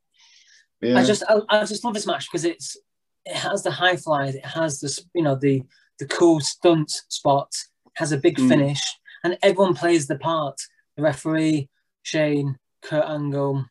[0.80, 2.76] Yeah, I just I, I just love this match because it's
[3.24, 5.62] it has the high flyers, it has this you know the
[5.98, 7.50] the cool stunt spot,
[7.94, 8.48] has a big Mm.
[8.48, 8.82] finish,
[9.24, 10.56] and everyone plays the part.
[10.96, 11.68] The referee,
[12.02, 13.64] Shane, Kurt Angle.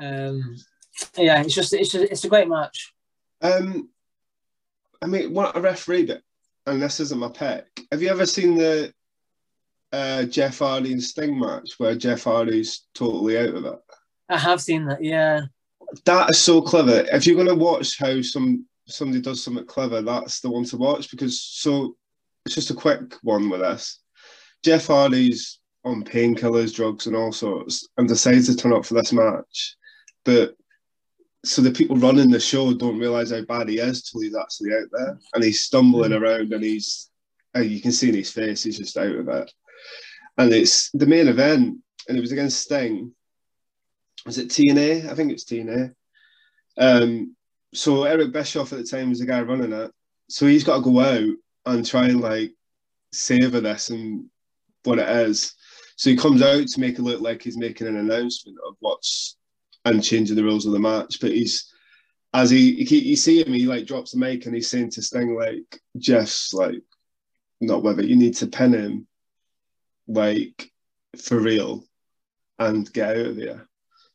[0.00, 0.56] Um,
[1.16, 2.92] yeah, it's just it's just, it's a great match.
[3.42, 3.90] Um,
[5.02, 6.22] I mean, what a referee, but
[6.66, 7.66] and this isn't my pick.
[7.90, 8.92] Have you ever seen the
[9.92, 13.78] uh, Jeff Hardy and Sting match where Jeff Hardy's totally out of it?
[14.28, 15.02] I have seen that.
[15.02, 15.42] Yeah,
[16.04, 17.06] That is so clever.
[17.12, 20.76] If you're going to watch how some somebody does something clever, that's the one to
[20.76, 21.96] watch because so
[22.44, 24.00] it's just a quick one with this.
[24.62, 29.12] Jeff Hardy's on painkillers, drugs, and all sorts, and decides to turn up for this
[29.12, 29.76] match,
[30.24, 30.56] but
[31.44, 34.74] so the people running the show don't realize how bad he is till he's actually
[34.74, 37.10] out there, and he's stumbling around, and he's
[37.54, 39.52] and you can see in his face he's just out of it.
[40.38, 41.78] And it's the main event,
[42.08, 43.12] and it was against Sting.
[44.26, 45.08] Was it TNA?
[45.10, 45.94] I think it's TNA.
[46.78, 47.36] Um,
[47.72, 49.90] so Eric Bischoff at the time was the guy running it.
[50.28, 52.52] So he's got to go out and try and like
[53.12, 54.26] savor this and
[54.84, 55.54] what it is.
[55.96, 59.36] So he comes out to make it look like he's making an announcement of what's
[59.84, 61.20] and changing the rules of the match.
[61.20, 61.70] But he's
[62.32, 65.02] as he he you see him, he like drops the mic and he's saying to
[65.02, 66.82] Sting like Jeff's like
[67.60, 68.06] not it.
[68.06, 69.06] You need to pin him
[70.08, 70.70] like
[71.18, 71.84] for real
[72.58, 73.66] and get out of here.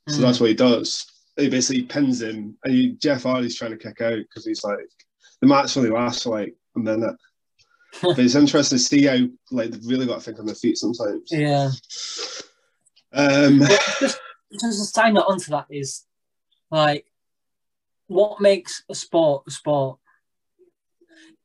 [0.08, 0.22] So Mm.
[0.22, 1.06] that's what he does.
[1.38, 4.80] He basically pins him, and you, Jeff Hardy's trying to kick out because he's like,
[5.40, 7.16] the match only lasts for like a minute.
[8.02, 9.18] but it's interesting to see how
[9.52, 11.30] like they've really got to think on their feet sometimes.
[11.32, 11.70] yeah.
[13.14, 13.60] Um,
[14.00, 14.20] just
[14.54, 16.06] just side note onto that is
[16.72, 17.06] like
[18.08, 20.00] what makes a sport a sport.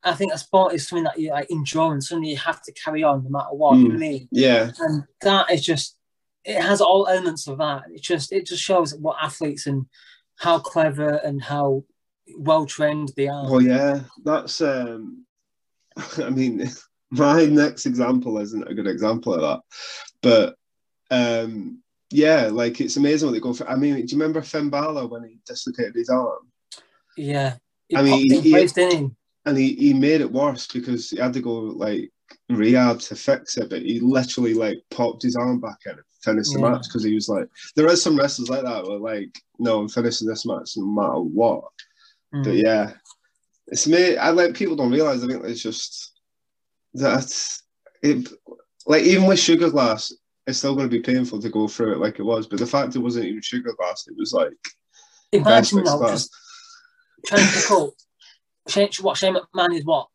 [0.02, 3.02] I think a sport is something that you like endurance, something you have to carry
[3.02, 3.78] on no matter what.
[3.78, 4.28] You know what I mean?
[4.30, 5.96] yeah, and that is just
[6.44, 7.84] it has all elements of that.
[7.92, 9.86] It just it just shows what athletes and
[10.36, 11.84] how clever and how
[12.38, 13.50] well trained they are.
[13.50, 14.60] well, yeah, that's.
[14.60, 15.24] um
[16.18, 16.68] I mean,
[17.10, 19.60] my next example isn't a good example of that,
[20.22, 20.56] but
[21.10, 23.68] um yeah, like it's amazing what they go for.
[23.68, 26.50] I mean, do you remember Finn Balor when he dislocated his arm?
[27.16, 27.56] yeah,
[27.88, 29.08] he I mean, he- place, he?
[29.46, 32.10] and he, he made it worse because he had to go like
[32.48, 36.52] rehab to fix it, but he literally like popped his arm back in and finished
[36.54, 36.70] the Yeah.
[36.70, 39.88] match because he was like, there is some wrestlers like that where like, no, I'm
[39.88, 41.64] finishing this match no matter what.
[42.32, 42.62] But Mm.
[42.64, 42.92] yeah,
[43.68, 44.16] it's me.
[44.16, 45.22] I like people don't realize.
[45.22, 46.12] I think it's just
[46.94, 47.62] that's
[48.02, 48.28] it.
[48.86, 50.12] Like even with Sugar Glass,
[50.46, 52.46] it's still going to be painful to go through it like it was.
[52.46, 54.52] But the fact it wasn't even sugar glass, it was like
[55.32, 56.30] Imagine though, just
[57.26, 57.94] trying to up.
[58.68, 60.08] Shane, what Shane McMahon is what?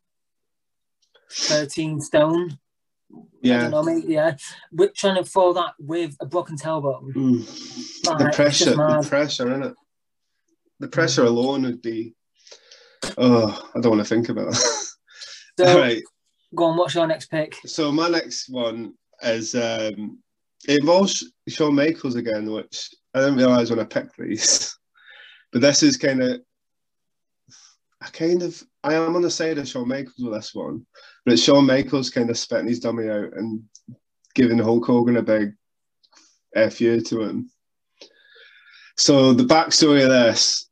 [1.32, 2.58] 13 stone.
[3.12, 3.62] I yeah.
[3.62, 4.36] don't know, mate, yeah.
[4.72, 7.12] But trying to throw that with a broken tailbone.
[7.14, 8.06] Mm.
[8.06, 9.74] Like, the pressure, the pressure in it.
[10.80, 12.14] The pressure alone would be.
[13.18, 14.58] Oh, I don't want to think about it.
[15.58, 16.02] So, All right.
[16.54, 17.54] go on, what's your next pick?
[17.66, 20.18] So my next one is um,
[20.68, 24.76] it involves Shawn Michaels again, which I didn't realise when I picked these.
[25.52, 26.40] But this is kind of,
[28.00, 30.86] I kind of, I am on the side of Shawn Michaels with this one,
[31.24, 33.62] but it's Shawn Michaels kind of spitting his dummy out and
[34.34, 35.52] giving Hulk Hogan a big
[36.70, 37.50] fu to him.
[38.96, 40.68] So the backstory of this,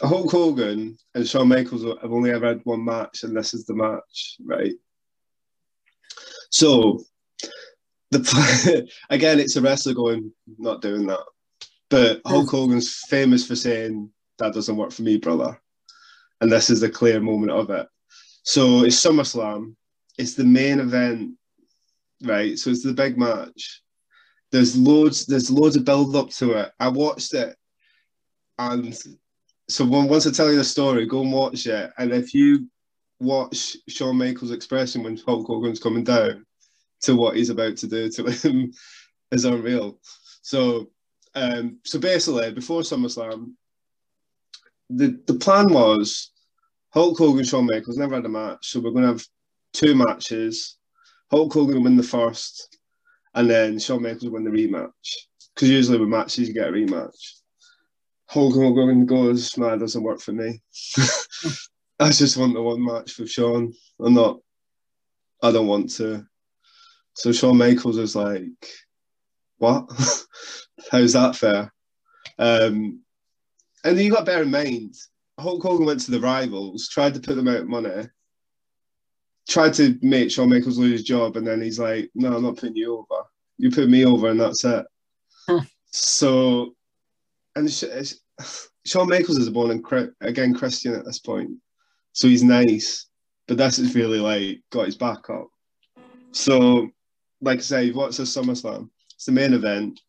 [0.00, 3.74] Hulk Hogan and Shawn Michaels have only ever had one match, and this is the
[3.74, 4.72] match, right?
[6.50, 7.04] So
[8.12, 11.24] the again, it's a wrestler going, not doing that.
[11.90, 12.56] But Hulk hmm.
[12.56, 15.60] Hogan's famous for saying, "That doesn't work for me, brother,"
[16.40, 17.86] and this is the clear moment of it.
[18.44, 19.74] So it's SummerSlam.
[20.18, 21.32] It's the main event,
[22.22, 22.58] right?
[22.58, 23.82] So it's the big match.
[24.50, 25.26] There's loads.
[25.26, 26.72] There's loads of build up to it.
[26.78, 27.56] I watched it,
[28.58, 28.96] and
[29.68, 31.90] so when, once I tell you the story, go and watch it.
[31.96, 32.68] And if you
[33.20, 36.44] watch Shawn Michaels' expression when Hulk Hogan's coming down
[37.02, 38.72] to what he's about to do to him
[39.32, 39.98] is unreal.
[40.42, 40.90] So,
[41.34, 43.52] um, so basically, before SummerSlam,
[44.90, 46.32] the the plan was
[46.90, 49.26] Hulk Hogan, Shawn Michaels never had a match, so we're going to have
[49.72, 50.76] two matches.
[51.30, 52.78] Hulk Hogan will win the first,
[53.34, 54.90] and then Shawn Michaels will win the rematch.
[55.54, 57.40] Because usually with matches you get a rematch.
[58.26, 60.60] Hulk Hogan goes, "Man, doesn't work for me.
[62.00, 63.72] I just want the one match with Shawn.
[64.00, 64.40] I'm not.
[65.42, 66.26] I don't want to."
[67.14, 68.48] So Shawn Michaels was like,
[69.58, 69.90] "What?
[70.90, 71.72] How's that fair?"
[72.38, 73.00] Um,
[73.84, 74.94] and you got to bear in mind,
[75.38, 78.08] Hulk Hogan went to the rivals, tried to put them out money,
[79.48, 82.56] tried to make Shawn Michaels lose his job, and then he's like, "No, I'm not
[82.56, 83.22] putting you over.
[83.58, 84.86] You put me over, and that's it."
[85.86, 86.74] So,
[87.54, 91.50] and Sh- Sh- Shawn Michaels is born in Chri- again Christian at this point,
[92.12, 93.06] so he's nice,
[93.46, 95.48] but this is really like got his back up.
[96.32, 96.88] So,
[97.42, 98.88] like I say, what's a SummerSlam?
[99.14, 100.00] It's the main event.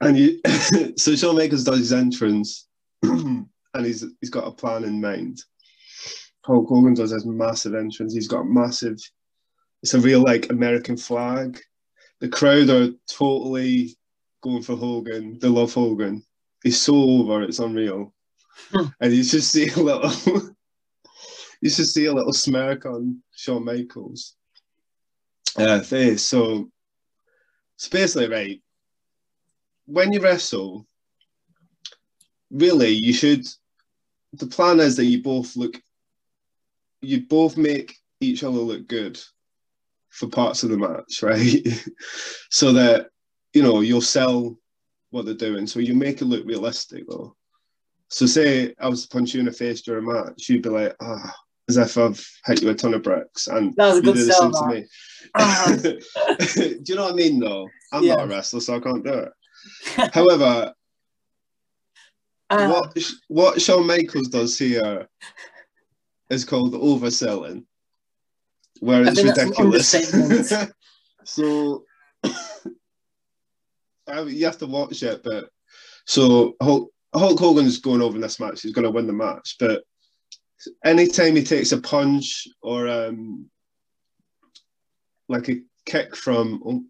[0.00, 0.40] And you,
[0.96, 2.68] so Shawn Michaels does his entrance,
[3.02, 5.40] and he's he's got a plan in mind.
[6.44, 8.12] Hulk Hogan does his massive entrance.
[8.12, 8.98] He's got a massive.
[9.82, 11.58] It's a real like American flag.
[12.20, 13.96] The crowd are totally
[14.42, 15.38] going for Hogan.
[15.38, 16.22] They love Hogan.
[16.62, 17.42] He's so over.
[17.42, 18.12] It's unreal.
[18.70, 18.86] Hmm.
[19.00, 20.10] and you just see a little.
[21.60, 24.36] you just see a little smirk on Shawn Michaels'
[25.56, 25.82] uh.
[25.82, 26.70] So,
[27.76, 28.60] so basically, right
[29.86, 30.86] when you wrestle,
[32.50, 33.46] really, you should.
[34.34, 35.80] The plan is that you both look,
[37.00, 39.20] you both make each other look good
[40.08, 41.66] for parts of the match, right?
[42.50, 43.08] so that
[43.52, 44.56] you know you'll sell
[45.10, 45.66] what they're doing.
[45.66, 47.36] So you make it look realistic, though.
[48.08, 50.68] So say I was to punch you in the face during a match, you'd be
[50.68, 51.34] like, ah,
[51.68, 54.14] as if I've hit you a ton of bricks, and That was a you good
[54.16, 54.74] do the sell, same to that.
[54.74, 54.86] me.
[56.84, 57.40] Do you know what I mean?
[57.40, 58.14] Though I'm Yeah.
[58.16, 59.32] not a wrestler, so I can't do it.
[60.14, 60.74] However,
[62.50, 62.98] Ah, what
[63.28, 65.08] what Shawn Michaels does here
[66.28, 67.64] is called overselling,
[68.80, 69.90] where it's ridiculous.
[71.24, 71.84] so
[74.06, 75.48] I you have to watch it, but
[76.06, 78.60] so Hulk, Hulk Hogan's going over in this match.
[78.60, 79.84] He's going to win the match, but
[80.84, 83.46] anytime he takes a punch or um,
[85.28, 86.84] like a kick from oh,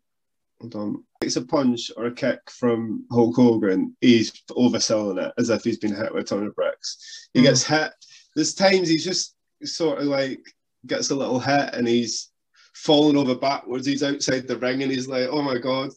[0.60, 5.50] hold on, takes a punch or a kick from Hulk Hogan, he's overselling it as
[5.50, 7.28] if he's been hit with a ton of bricks.
[7.34, 7.44] He Mm.
[7.44, 7.92] gets hit.
[8.34, 10.40] There's times he's just sort of like
[10.86, 12.30] gets a little hit and he's
[12.74, 13.86] falling over backwards.
[13.86, 15.90] He's outside the ring and he's like, oh my god.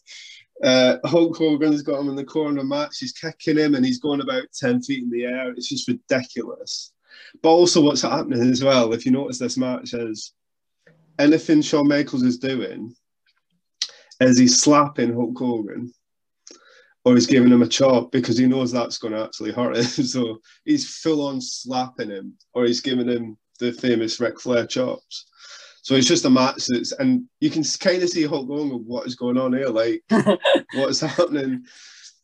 [0.63, 2.97] Uh, Hulk Hogan's got him in the corner match.
[2.99, 5.51] He's kicking him and he's going about 10 feet in the air.
[5.51, 6.93] It's just ridiculous.
[7.41, 10.33] But also, what's happening as well, if you notice this match, is
[11.19, 12.95] anything Shawn Michaels is doing
[14.19, 15.93] is he's slapping Hulk Hogan
[17.05, 19.83] or he's giving him a chop because he knows that's going to actually hurt him.
[20.05, 25.27] so he's full on slapping him or he's giving him the famous Ric Flair chops.
[25.83, 29.07] So it's just a match that's, and you can kind of see Hulk Hogan, what
[29.07, 29.69] is going on here?
[29.69, 31.63] Like, what is happening?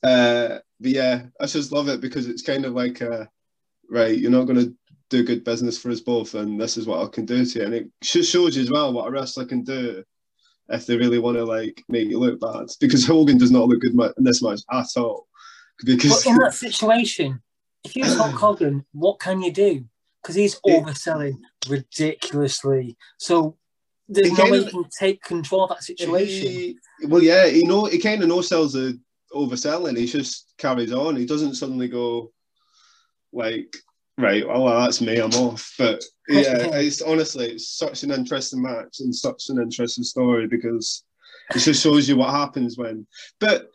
[0.03, 3.25] Uh, but yeah, I just love it because it's kind of like, uh,
[3.89, 4.75] right, you're not going to
[5.13, 7.65] do good business for us both, and this is what I can do to you.
[7.65, 10.03] And it just shows you as well what a wrestler can do
[10.69, 13.81] if they really want to like make you look bad because Hogan does not look
[13.81, 15.27] good in this match at all.
[15.85, 17.41] Because but in that situation,
[17.83, 19.85] if you're Hulk Hogan, what can you do?
[20.21, 21.37] Because he's overselling
[21.69, 22.97] ridiculously.
[23.17, 23.57] So
[24.07, 26.47] there's no way you can take control of that situation.
[26.47, 28.99] He, well, yeah, he know he kind of no sells the
[29.31, 29.97] overselling.
[29.97, 31.15] He just carries on.
[31.15, 32.31] He doesn't suddenly go
[33.31, 33.75] like,
[34.17, 35.73] right, well, that's me, I'm off.
[35.77, 41.03] But yeah, it's honestly it's such an interesting match and such an interesting story because
[41.53, 43.07] it just shows you what happens when.
[43.39, 43.69] But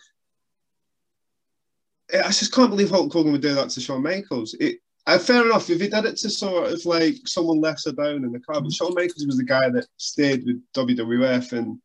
[2.13, 4.55] I just can't believe Hulk Hogan would do that to Shawn Michaels.
[4.59, 8.25] It, uh, fair enough if he did it to sort of like someone lesser down
[8.25, 11.79] in the crowd, but Shawn Michaels was the guy that stayed with WWF, and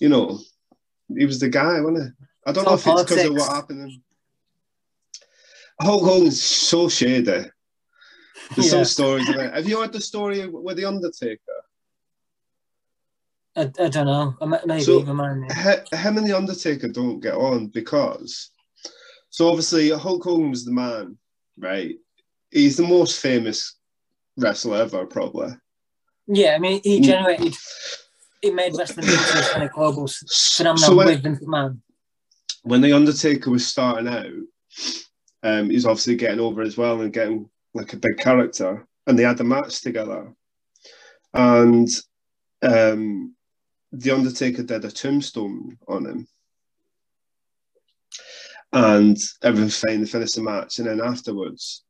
[0.00, 0.38] you know,
[1.16, 2.26] he was the guy, wasn't he?
[2.46, 3.92] I don't it's know if it's because of what happened.
[5.80, 7.44] Hulk Hogan's so shady.
[8.54, 8.70] There's yeah.
[8.72, 9.54] some stories about.
[9.54, 11.40] Have you heard the story with the Undertaker?
[13.56, 14.34] I, I don't know.
[14.66, 18.50] Maybe so, him and the Undertaker don't get on because
[19.30, 21.18] so obviously Hulk Hogan was the man,
[21.58, 21.96] right?
[22.50, 23.76] He's the most famous
[24.36, 25.50] wrestler ever, probably.
[26.26, 27.04] Yeah, I mean, he mm.
[27.04, 27.56] generated,
[28.42, 30.08] he made wrestling into a kind of global
[30.54, 31.78] phenomenon so when, with Vince McMahon.
[32.62, 34.26] When the Undertaker was starting out,
[35.42, 37.48] um, he's obviously getting over as well and getting
[37.78, 40.32] like a big character, and they had the match together,
[41.32, 41.88] and
[42.62, 43.34] um,
[43.92, 46.28] the Undertaker did a tombstone on him
[48.72, 50.00] and everyone's fine.
[50.00, 51.84] They finish the match, and then afterwards,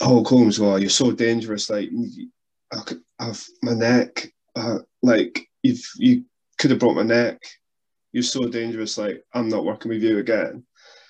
[0.00, 1.68] Hulk Hogan's, "Oh, you're so dangerous!
[1.70, 1.90] Like,
[2.72, 6.24] I have my neck, uh, like if you
[6.58, 7.40] could have broke my neck.
[8.12, 8.96] You're so dangerous.
[8.96, 10.64] Like, I'm not working with you again."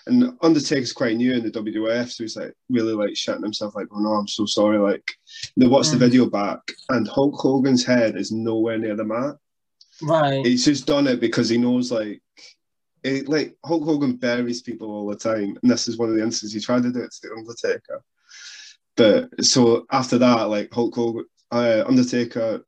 [0.09, 3.87] And Undertaker's quite new in the WWF, so he's like really like shutting himself, like,
[3.93, 5.09] "Oh no, I'm so sorry." Like,
[5.57, 5.93] they watch mm.
[5.93, 9.37] the video back, and Hulk Hogan's head is nowhere near the mat.
[10.03, 10.45] Right.
[10.45, 12.23] He's just done it because he knows like
[13.03, 16.23] it, like Hulk Hogan buries people all the time, and this is one of the
[16.23, 18.03] instances he tried to do it to the Undertaker.
[18.97, 22.65] But so after that, like Hulk Hogan, uh, Undertaker,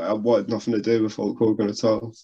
[0.00, 2.14] I wanted nothing to do with Hulk Hogan at all.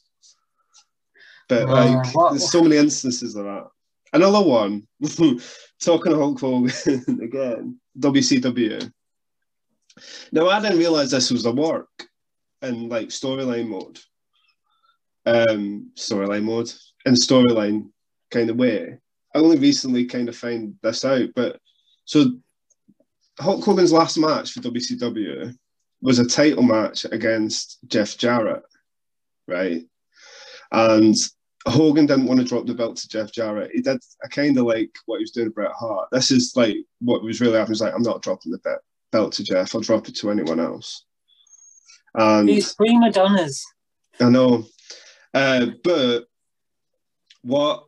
[1.48, 3.66] But like, there's so many instances of that.
[4.12, 4.86] Another one,
[5.80, 6.72] talking to Hulk Hogan
[7.22, 8.90] again, WCW.
[10.32, 11.88] Now I didn't realize this was a work
[12.62, 13.98] in like storyline mode.
[15.26, 16.72] Um, storyline mode
[17.04, 17.90] in storyline
[18.30, 18.98] kind of way.
[19.34, 21.60] I only recently kind of found this out, but
[22.04, 22.32] so
[23.38, 25.54] Hulk Hogan's last match for WCW
[26.02, 28.62] was a title match against Jeff Jarrett,
[29.46, 29.82] right?
[30.72, 31.14] And
[31.66, 33.70] Hogan didn't want to drop the belt to Jeff Jarrett.
[33.72, 36.08] He did I kind of like what he was doing to Bret Hart.
[36.10, 37.74] This is like what was really happening.
[37.74, 38.78] He's like, I'm not dropping the
[39.12, 39.74] belt to Jeff.
[39.74, 41.04] I'll drop it to anyone else.
[42.14, 43.64] And these prima donnas.
[44.20, 44.64] I know,
[45.34, 46.26] uh, but
[47.42, 47.84] what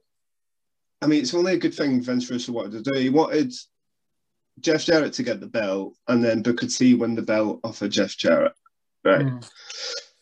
[1.00, 2.98] I mean, it's only a good thing Vince Russo wanted to do.
[2.98, 3.52] He wanted
[4.60, 7.90] Jeff Jarrett to get the belt, and then Booker T win the belt off of
[7.90, 8.52] Jeff Jarrett,
[9.04, 9.26] right?
[9.26, 9.50] Mm.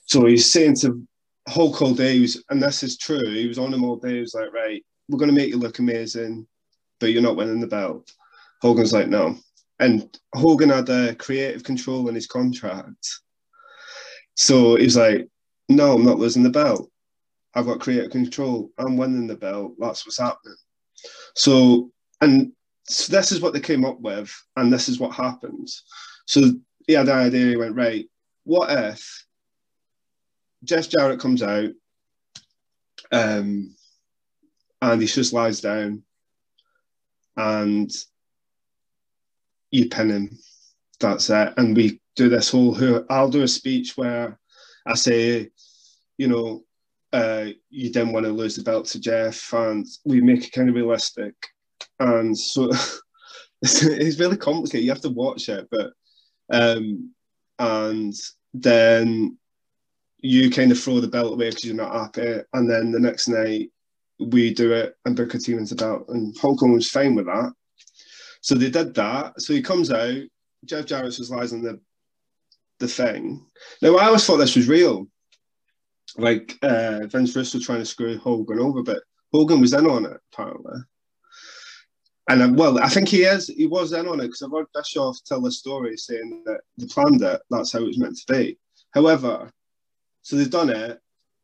[0.06, 1.06] So he's saying to
[1.48, 3.30] Hulk all day, was, and this is true.
[3.30, 4.14] He was on him all day.
[4.14, 6.46] He was like, "Right, we're going to make you look amazing,
[6.98, 8.12] but you're not winning the belt."
[8.62, 9.36] Hogan's like, "No,"
[9.78, 13.20] and Hogan had a creative control in his contract,
[14.36, 15.28] so he's like,
[15.68, 16.90] "No, I'm not losing the belt."
[17.54, 18.70] I've got creative control.
[18.78, 19.74] I'm winning the belt.
[19.78, 20.56] That's what's happening.
[21.34, 22.52] So, and
[22.84, 25.82] so this is what they came up with, and this is what happens.
[26.26, 26.52] So
[26.86, 27.46] he had the idea.
[27.46, 28.08] He went right.
[28.44, 29.26] What if
[30.64, 31.70] Jeff Jarrett comes out,
[33.12, 33.74] um,
[34.82, 36.02] and he just lies down,
[37.36, 37.90] and
[39.70, 40.38] you pin him.
[40.98, 41.54] That's it.
[41.56, 42.76] And we do this whole.
[43.08, 44.38] I'll do a speech where
[44.86, 45.50] I say,
[46.18, 46.64] you know,
[47.12, 50.68] uh, you didn't want to lose the belt to Jeff, and we make it kind
[50.68, 51.34] of realistic.
[51.98, 52.70] And so
[53.62, 54.84] it's really complicated.
[54.84, 55.92] You have to watch it, but
[56.52, 57.12] um,
[57.58, 58.14] and
[58.52, 59.38] then
[60.22, 63.28] you kind of throw the belt away because you're not happy, and then the next
[63.28, 63.70] night
[64.18, 67.26] we do it, and Booker T wins the belt, and Hulk Hogan was fine with
[67.26, 67.52] that.
[68.42, 69.40] So they did that.
[69.40, 70.22] So he comes out.
[70.64, 71.80] Jeff Jarrett just lies on the
[72.78, 73.46] the thing.
[73.82, 75.06] Now I always thought this was real
[76.16, 79.02] like uh, Vince Russo trying to screw Hogan over, but
[79.32, 80.80] Hogan was in on it apparently.
[82.28, 83.48] And uh, well, I think he is.
[83.48, 86.86] He was in on it because I've heard Bischoff tell the story saying that they
[86.86, 87.40] planned it.
[87.50, 88.58] That's how it was meant to be.
[88.92, 89.50] However,
[90.22, 91.00] so they've done it.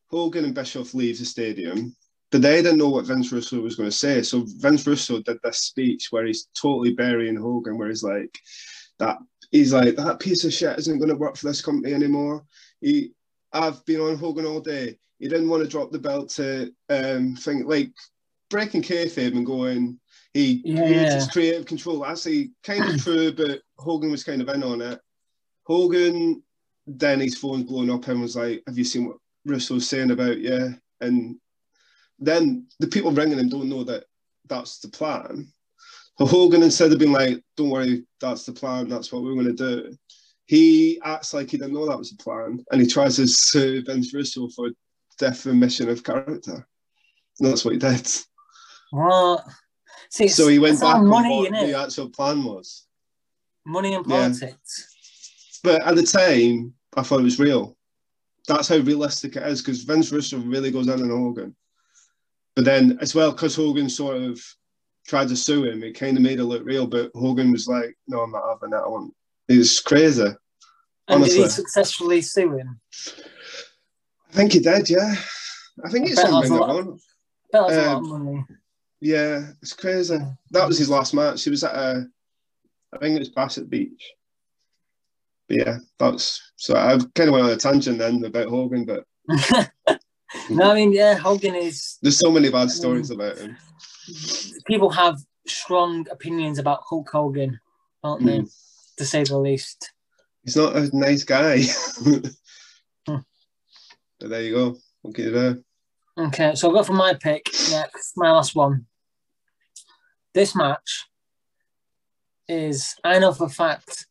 [0.08, 1.94] Hogan and Bischoff leave the stadium,
[2.30, 4.22] but they didn't know what Vince Russo was going to say.
[4.22, 8.38] So Vince Russo did this speech where he's totally burying Hogan, where he's like,
[8.98, 9.18] "That
[9.50, 12.44] he's like that piece of shit isn't going to work for this company anymore."
[12.80, 13.12] He
[13.52, 14.98] I've been on Hogan all day.
[15.18, 17.90] He didn't want to drop the belt to um think like
[18.50, 19.98] breaking kayfabe and going.
[20.34, 20.84] He Yeah.
[20.84, 22.04] used his creative control.
[22.04, 25.00] Actually, kind of true, but Hogan was kind of in on it.
[25.64, 26.42] Hogan,
[26.87, 30.39] then his phone's blowing up and was like, "Have you seen what Russo's saying about
[30.39, 31.37] you?" And
[32.18, 34.05] then the people ringing him don't know that
[34.47, 35.53] that's the plan.
[36.18, 38.89] So Hogan, instead of being like, "Don't worry, that's the plan.
[38.89, 39.97] That's what we're going to do,"
[40.47, 43.82] he acts like he didn't know that was the plan, and he tries to sue
[43.82, 44.70] Vince Russo for
[45.18, 46.66] defamation of character.
[47.39, 48.09] And that's what he did.
[48.91, 49.45] What?
[50.09, 51.66] See, So he went back on money, what innit?
[51.66, 52.87] the actual plan was.
[53.64, 54.32] Money and Yeah.
[55.62, 57.76] But at the time, I thought it was real.
[58.48, 61.54] That's how realistic it is because Vince Russo really goes in on Hogan.
[62.54, 64.40] But then, as well, because Hogan sort of
[65.07, 66.86] tried to sue him, it kind of made it look real.
[66.86, 68.84] But Hogan was like, "No, I'm not having that.
[68.84, 69.14] I want."
[69.48, 70.22] It's crazy.
[70.22, 70.36] And
[71.09, 71.36] Honestly.
[71.36, 72.80] did he successfully sue him?
[74.30, 74.88] I think he did.
[74.90, 75.14] Yeah,
[75.84, 76.98] I think it's bet on that's a lot.
[77.52, 78.44] That was a lot of Um, money.
[79.00, 80.18] Yeah, it's crazy.
[80.50, 81.44] That was his last match.
[81.44, 82.09] He was at a,
[82.92, 84.02] I think it was Bassett Beach.
[85.49, 89.05] Yeah, that's so I kind of went on a tangent then about Hogan, but
[90.51, 91.99] no, I mean, yeah, Hogan is.
[92.03, 93.57] there's so many bad stories about him.
[94.66, 97.61] People have strong opinions about Hulk Hogan,
[98.03, 98.38] aren't they?
[98.38, 98.53] Mm.
[98.99, 99.92] To say the least.
[100.42, 101.62] He's not a nice guy.
[103.09, 103.18] Hmm.
[104.18, 104.76] But there you go.
[105.05, 105.64] You do?
[106.18, 108.86] Okay, so I'll go for my pick next, my last one.
[110.34, 111.07] This match
[112.49, 114.07] is, I know for a fact,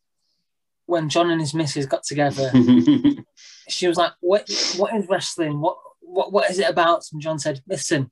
[0.86, 2.50] when John and his missus got together,
[3.68, 4.48] she was like, "What?
[4.76, 5.60] What is wrestling?
[5.60, 5.76] What?
[6.00, 6.32] What?
[6.32, 8.10] What is it about?" And John said, "Listen,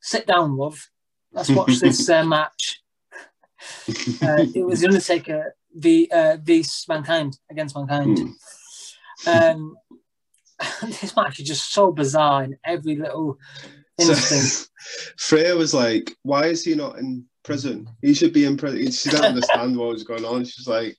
[0.00, 0.88] sit down, love.
[1.32, 2.82] Let's watch this uh, match."
[4.22, 8.18] Uh, it was the Undertaker v uh, v Mankind against Mankind.
[9.24, 9.28] Hmm.
[9.28, 9.76] Um,
[10.82, 13.38] this match is just so bizarre in every little
[13.98, 14.70] instinct.
[14.78, 17.88] So, Freya was like, "Why is he not in prison?
[18.00, 20.44] He should be in prison." She didn't understand what was going on.
[20.44, 20.96] She's like,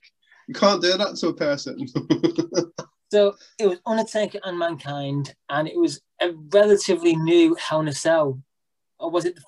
[0.48, 1.86] "You can't do that to a person."
[3.10, 7.92] So it was Undertaker and Mankind, and it was a relatively new Hell in a
[7.92, 8.38] Cell,
[9.00, 9.38] or was it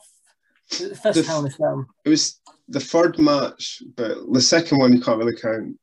[0.79, 1.87] the, the first The- Hell in a Cell?
[2.07, 5.79] it was the third match, but the second one you can't really count.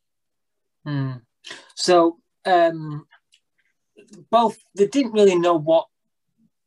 [0.86, 1.12] Hmm.
[1.76, 3.06] So um,
[4.32, 5.86] both they didn't really know what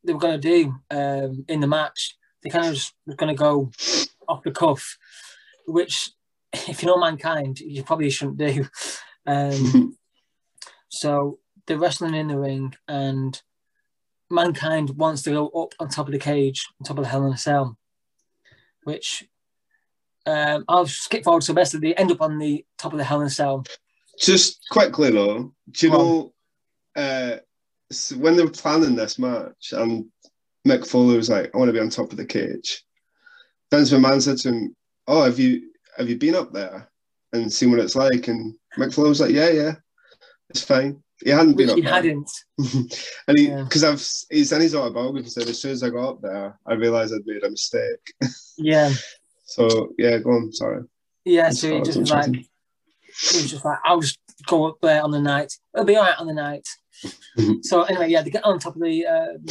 [0.05, 2.16] they were going to do um, in the match.
[2.44, 3.72] They kind of just were going to go
[4.28, 4.96] off the cuff,
[5.66, 6.12] which,
[6.53, 8.66] if you know Mankind, you probably shouldn't do.
[9.26, 9.96] Um,
[10.90, 13.40] So they're wrestling in the ring, and
[14.28, 17.26] Mankind wants to go up on top of the cage, on top of the Hell
[17.26, 17.78] in a Cell,
[18.84, 19.24] which
[20.26, 22.98] um, I'll skip forward so the best of the end up on the top of
[22.98, 23.64] the Hell in a Cell.
[24.18, 25.98] Just quickly though, do you on.
[25.98, 26.32] know
[26.96, 27.36] uh,
[28.18, 30.07] when they were planning this match and
[30.66, 32.84] Mick Foley was like, "I want to be on top of the cage."
[33.70, 34.76] Vince McMahon said to him,
[35.07, 35.70] "Oh, have you
[36.01, 36.90] have you been up there
[37.32, 38.55] and seen what it's like?" And
[38.92, 39.74] Foley was like, "Yeah, yeah,
[40.48, 42.30] it's fine." He hadn't been Which up he hadn't.
[43.28, 43.64] and he, Yeah.
[43.64, 46.72] because I've, he's in his autobiography said, as soon as I got up there, I
[46.72, 48.14] realised I'd made a mistake.
[48.57, 48.90] Yeah,
[49.44, 50.51] So yeah, go on.
[50.53, 50.82] Sorry.
[51.26, 51.51] yeah.
[51.51, 52.46] So he just was like, he
[53.36, 55.53] was just like, I'll just go up there on the night.
[55.74, 56.66] It'll be all right on the night.
[57.62, 59.44] So anyway, yeah, they get on top of the um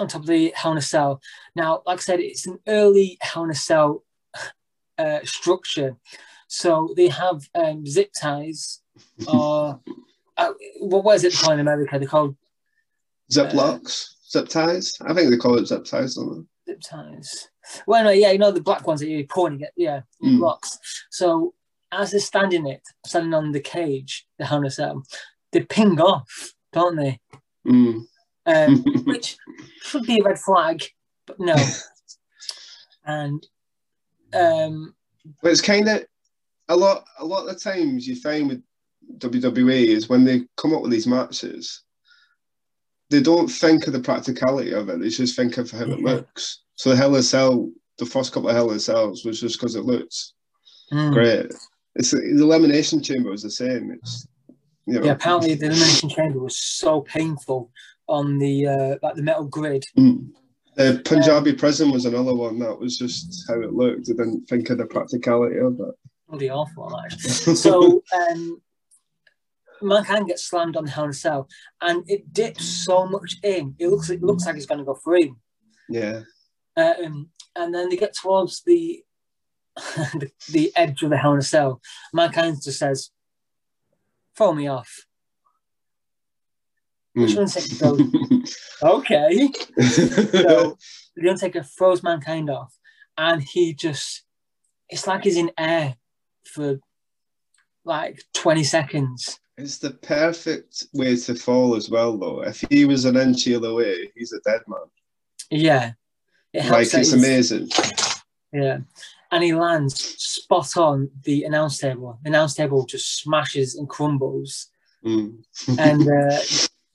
[0.00, 1.20] on top of the Hell in a Cell.
[1.56, 4.04] Now, like I said, it's an early Hell in a Cell
[4.98, 5.96] uh, structure.
[6.48, 8.80] So they have um, zip ties,
[9.28, 9.80] or
[10.36, 11.98] uh, what is it called in America?
[11.98, 12.36] They called
[13.32, 14.94] Zip Uh, locks, zip ties.
[15.00, 17.48] I think they call it zip ties, don't zip ties.
[17.86, 20.40] Well, anyway, yeah, you know the black ones that you're pointing at, yeah, Mm.
[20.40, 20.78] locks.
[21.10, 21.54] So
[21.92, 25.02] as they're standing it, standing on the cage, the harness a
[25.52, 27.20] they ping off, don't they?
[27.64, 27.70] they?
[27.70, 28.06] Mm.
[28.46, 29.36] Um, which
[29.82, 30.84] should be a red flag,
[31.26, 31.54] but no.
[33.04, 33.46] and
[34.34, 34.94] um,
[35.42, 36.04] But it's kind of
[36.68, 37.04] a lot.
[37.18, 38.62] A lot of the times you find with
[39.18, 41.82] WWE is when they come up with these matches,
[43.10, 45.00] they don't think of the practicality of it.
[45.00, 46.14] They just think of how it Yeah.
[46.14, 46.62] looks.
[46.74, 49.76] So the Hell in Cell, the first couple of Hell in Cells was just because
[49.76, 50.32] it looked
[50.92, 51.52] mm, great.
[51.94, 53.92] It's the elimination chamber was the same.
[53.92, 54.26] It's
[54.86, 57.70] you know, yeah, apparently the elimination chamber was so painful
[58.08, 59.84] on the uh, like the metal grid.
[59.96, 60.30] Mm.
[60.76, 64.08] The Punjabi prison was another one that was just how it looked.
[64.10, 65.94] I didn't think of the practicality of it.
[66.28, 67.54] Bloody awful, actually.
[67.54, 68.60] So um,
[69.80, 71.48] mankind gets slammed on the Hell in a Cell,
[71.80, 73.74] and it dips so much in.
[73.78, 75.36] It looks it looks like it's going to go through.
[75.88, 76.20] yeah.
[76.76, 79.04] Um, and then they get towards the,
[79.76, 81.80] the the edge of the Hell in a Cell.
[82.12, 83.10] Mankind just says,
[84.36, 85.06] "Throw me off."
[87.14, 87.36] Which.
[87.36, 89.48] Undertaker goes, okay.
[89.80, 90.76] So
[91.16, 92.76] the Undertaker throws mankind off,
[93.16, 94.24] and he just
[94.88, 95.96] it's like he's in air
[96.44, 96.78] for
[97.84, 99.38] like 20 seconds.
[99.56, 102.42] it's the perfect way to fall as well, though.
[102.42, 104.80] If he was an inch away, he's a dead man.
[105.50, 105.92] Yeah.
[106.52, 107.70] It Like it's amazing.
[108.52, 108.78] Yeah.
[109.30, 112.18] And he lands spot on the announce table.
[112.22, 114.68] The announce table just smashes and crumbles.
[115.04, 115.42] Mm.
[115.78, 116.02] And
[116.32, 116.38] uh,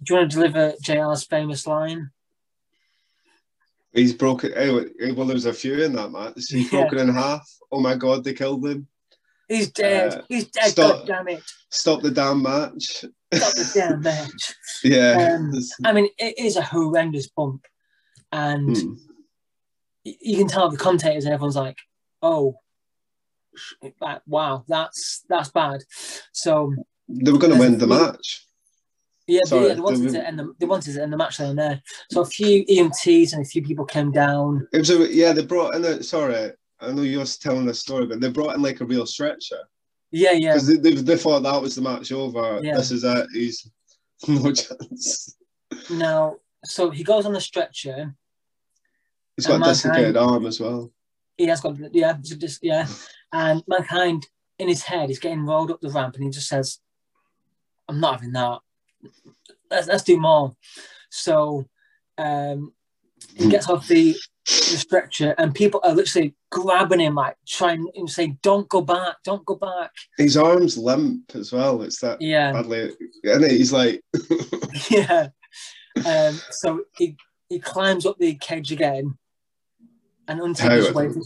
[0.04, 2.12] do you want to deliver JR's famous line?
[3.92, 4.54] He's broken.
[4.56, 6.34] eh, Well, there's a few in that match.
[6.48, 6.82] He's Yeah.
[6.82, 7.50] broken in half.
[7.72, 8.88] Oh my god, they killed him.
[9.48, 10.14] He's dead.
[10.14, 10.70] Uh, He's dead.
[10.72, 10.98] stop.
[11.00, 11.44] God damn it.
[11.72, 13.04] Stop the damn match.
[13.34, 14.56] Stop the damn match.
[14.84, 15.38] Yeah.
[15.40, 15.52] Um,
[15.84, 17.66] I mean, it is a horrendous bump.
[18.32, 18.98] And mm.
[20.06, 21.78] y- you can tell the commentators and everyone's like,
[22.22, 22.56] oh,
[24.28, 25.82] wow, that's that's bad.
[26.32, 26.74] So
[27.08, 28.46] They were going to win the match.
[29.30, 31.38] Yeah, Sorry, they, they wanted the- to end the they wanted to end the match
[31.38, 31.82] there and there.
[32.12, 34.68] So a few EMTs and a few people came down.
[34.74, 35.34] It was a, yeah.
[35.34, 36.52] They brought in a sorry.
[36.82, 39.60] I know you're telling the story, but they brought in like a real stretcher
[40.12, 42.60] Yeah, yeah, because they, they, they thought that was the match over.
[42.64, 42.76] Yeah.
[42.78, 43.28] This is it.
[43.34, 43.70] He's
[44.28, 45.36] no chance.
[45.92, 48.16] Now, so he goes on the stretcher.
[49.36, 50.92] He's got a dislocated arm as well.
[51.38, 52.18] He has got yeah,
[52.62, 52.88] yeah,
[53.32, 54.28] and mankind
[54.58, 56.80] in his head, he's getting rolled up the ramp, and he just says,
[57.88, 58.60] "I'm not having that.
[59.70, 60.56] Let's let's do more."
[61.10, 61.66] So,
[62.18, 62.74] um,
[63.36, 64.14] he gets off the,
[64.46, 69.18] the stretcher, and people are literally grabbing him, like trying and saying, "Don't go back,
[69.24, 71.82] don't go back." His arm's limp as well.
[71.82, 72.92] It's that Yeah, badly.
[73.24, 74.04] And he's like,
[74.90, 75.30] yeah.
[76.06, 77.18] Um, so he
[77.50, 79.18] he climbs up the cage again,
[80.28, 81.24] and Undertaker's waiting.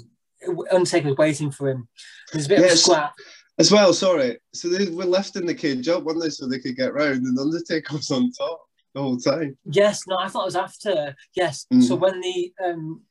[0.72, 1.88] Undertaker's waiting for him.
[2.32, 3.14] There's a bit of a scrap.
[3.60, 3.94] As well.
[3.94, 4.38] Sorry.
[4.54, 7.38] So they were lifting the cage up, weren't they, so they could get round, and
[7.40, 8.62] Undertaker was on top
[8.94, 9.58] the whole time.
[9.66, 11.16] Yes, no, I thought it was after.
[11.36, 11.84] Yes, Mm.
[11.84, 13.02] so when the um,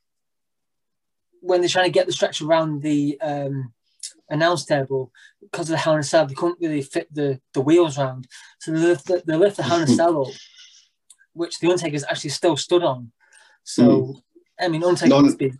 [1.40, 3.72] when they're trying to get the stretcher around the um,
[4.30, 7.98] announce table because of the Hell in Cell, they couldn't really fit the, the wheels
[7.98, 8.28] round,
[8.60, 10.32] so they lift the, they lift the Hell in Cell up,
[11.32, 13.10] which the Undertaker's actually still stood on.
[13.64, 14.16] So
[14.60, 15.52] I mean, Undertaker Non- must be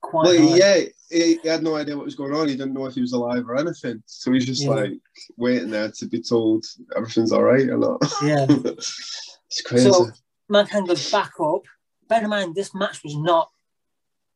[0.00, 0.26] quite.
[0.26, 0.80] Well, yeah,
[1.10, 2.48] he, he had no idea what was going on.
[2.48, 4.02] He didn't know if he was alive or anything.
[4.06, 4.70] So he's just Yeah.
[4.70, 4.92] like
[5.36, 6.64] waiting there to be told
[6.96, 8.00] everything's all right or not.
[8.22, 8.46] yeah.
[8.48, 9.90] it's crazy.
[9.90, 10.08] So
[10.48, 11.62] Mankind goes back up.
[12.08, 13.50] Bear in mind, this match was not,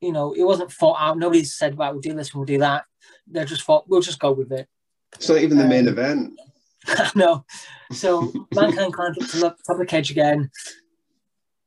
[0.00, 1.18] you know, it wasn't fought out.
[1.18, 2.84] Nobody said, right, we'll do this, we'll do that.
[3.26, 4.68] They just thought, we'll just go with it.
[5.14, 6.40] it's not even the main um, event.
[7.14, 7.44] no.
[7.92, 10.50] So Mankind climbs up to the top of the cage again.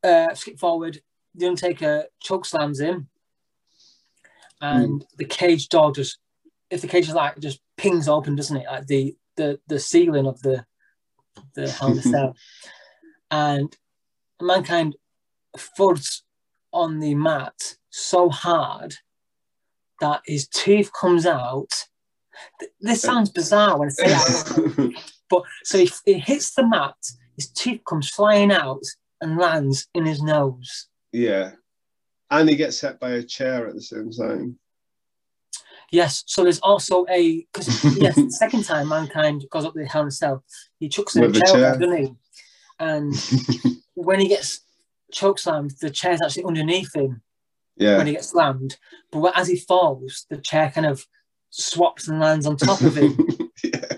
[0.03, 1.01] Uh, skip forward.
[1.35, 3.09] The Undertaker choke slams him.
[4.61, 4.83] Mm.
[4.83, 6.17] And the cage door just,
[6.69, 8.65] if the cage is like, just pings open, doesn't it?
[8.65, 10.65] Like the the the ceiling of the
[11.55, 12.35] the Hell in Cell.
[13.31, 13.75] and
[14.41, 14.95] Mankind
[15.55, 16.23] thuds
[16.71, 18.95] on the mat so hard
[19.99, 21.71] that his tooth comes out.
[22.81, 24.93] This uh, sounds bizarre when I say that.
[25.29, 26.95] But so he, he hits the mat,
[27.35, 28.83] his tooth comes flying out
[29.19, 30.87] and lands in his nose.
[31.11, 31.51] yeah.
[32.29, 34.59] And he gets hit by a chair at the same time.
[35.91, 40.11] Yes, so there's also a because yes, the second time mankind goes up the Hell
[40.11, 40.43] Cell,
[40.79, 41.77] he chucks in a chair, chair.
[41.77, 42.13] doesn't he?
[42.79, 43.13] And
[43.95, 44.61] when he gets
[45.13, 47.21] choke slammed, the chair's actually underneath him
[47.77, 47.97] Yeah.
[47.97, 48.77] when he gets slammed.
[49.11, 51.05] But as he falls, the chair kind of
[51.49, 53.17] swaps and lands on top of him.
[53.63, 53.93] yeah.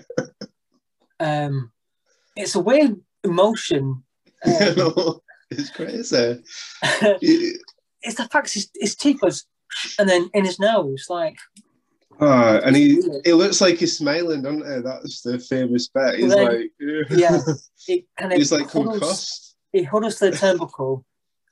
[1.18, 1.72] um,
[2.36, 4.04] it's a weird emotion.
[4.46, 5.20] Um.
[5.52, 6.40] It's crazy.
[8.02, 9.46] It's the fact his, his teeth was,
[9.98, 11.36] and then in his nose, like
[12.22, 14.82] Ah, and he he looks like he's smiling, doesn't he?
[14.82, 16.18] That's the famous bit.
[16.18, 16.70] He's Well, like,
[17.10, 17.38] yeah,
[17.88, 19.56] it kind of he's like concussed.
[19.72, 21.04] he huddles to the turnbuckle,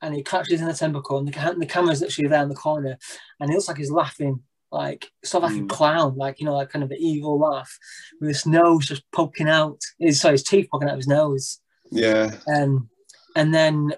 [0.02, 2.98] and he catches in the turnbuckle, and the, the camera's literally there in the corner,
[3.40, 5.64] and it looks like he's laughing, like sort of like Mm.
[5.64, 7.78] a clown, like you know, like kind of an evil laugh,
[8.20, 9.80] with his nose just poking out,
[10.10, 11.60] sorry, his teeth poking out of his nose.
[11.90, 12.34] Yeah.
[12.54, 12.90] Um,
[13.36, 13.94] and then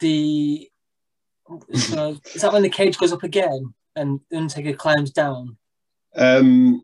[0.00, 0.68] the
[1.74, 5.56] so is that when the cage goes up again and Undertaker climbs down?
[6.16, 6.82] Um,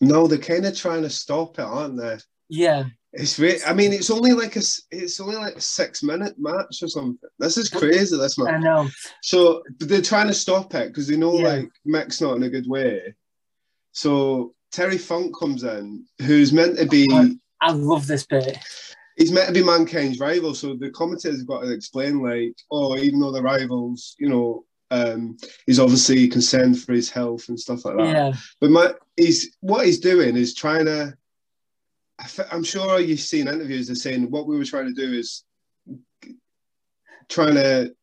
[0.00, 2.18] no, they're kind of trying to stop it, aren't they?
[2.48, 6.34] Yeah, It's re- I mean, it's only like a it's only like a six minute
[6.38, 7.18] match or something.
[7.38, 8.16] This is crazy.
[8.16, 8.54] This match.
[8.54, 8.88] I know.
[9.22, 11.48] So but they're trying to stop it because they know Yeah.
[11.48, 13.14] like Mick's not in a good way.
[13.92, 17.06] So Terry Funk comes in, who's meant to be
[17.60, 18.56] I love this bit.
[19.20, 20.54] He's meant to be mankind's rival.
[20.54, 24.64] So the commentators have got to explain like, oh, even though they're rivals, you know,
[24.90, 28.06] um, he's obviously concerned for his health and stuff like that.
[28.16, 31.14] Yeah, But my, he's what he's doing is trying to
[32.50, 35.44] I'm sure you've seen interviews of saying what we were trying to do is
[37.28, 37.94] trying to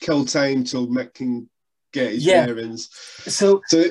[0.00, 1.48] kill time till Mick can
[1.92, 2.46] get his Yeah.
[2.46, 2.88] bearings.
[3.26, 3.84] So So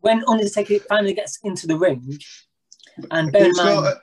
[0.00, 2.18] when Undertaker finally gets into the ring,
[3.10, 4.00] and bear in he's mind, got a,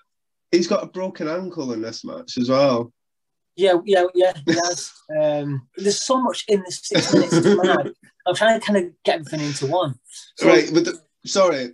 [0.52, 2.94] he's got a broken ankle in this match as well.
[3.56, 4.92] yeah, yeah, yeah, he has.
[5.20, 7.98] Um, there's so much in this six minutes.
[8.28, 9.96] I'm trying to kind of get everything into one.
[10.38, 11.72] So, right, but the, sorry,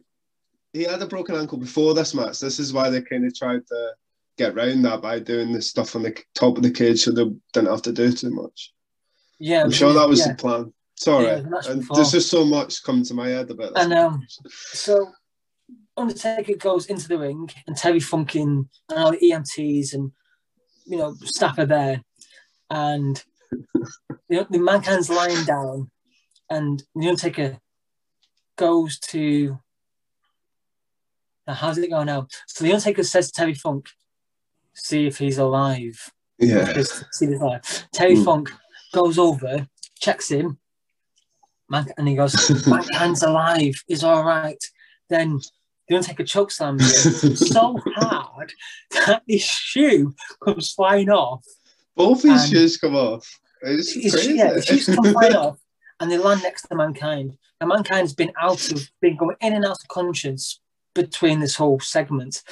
[0.73, 2.39] he had a broken ankle before this match.
[2.39, 3.91] This is why they kind of tried to
[4.37, 7.25] get around that by doing this stuff on the top of the cage, so they
[7.53, 8.73] didn't have to do too much.
[9.39, 10.29] Yeah, I'm sure that was yeah.
[10.29, 10.73] the plan.
[10.95, 13.83] Sorry, Yeah, the and there's just so much coming to my head about this.
[13.83, 15.11] And um, so
[15.97, 20.11] Undertaker goes into the ring, and Terry Funkin and all the EMTs and
[20.85, 22.01] you know staff are there,
[22.69, 23.23] and
[24.29, 25.89] the, the mankind's lying down,
[26.49, 27.57] and the Undertaker
[28.55, 29.59] goes to.
[31.47, 32.27] Now, how's it going now?
[32.47, 33.87] So the Undertaker says to Terry Funk,
[34.73, 37.61] "See if he's alive." yeah, Just see if he's alive.
[37.93, 38.25] Terry Mm.
[38.25, 38.51] Funk
[38.93, 39.67] goes over,
[39.99, 40.59] checks him,
[41.69, 43.73] Man- and he goes, "Mankind's alive.
[43.87, 44.61] He's all right."
[45.09, 45.39] Then
[45.87, 48.53] the Undertaker choke slams him so hard
[48.91, 50.13] that his shoe
[50.43, 51.43] comes flying off.
[51.95, 53.25] both his shoes come off.
[53.61, 54.33] It's His, crazy.
[54.35, 55.57] yeah, his shoes come flying off,
[55.99, 57.37] and they land next to Mankind.
[57.59, 60.59] And Mankind's been out of, been going in and out of conscience
[60.93, 62.43] between this whole segment.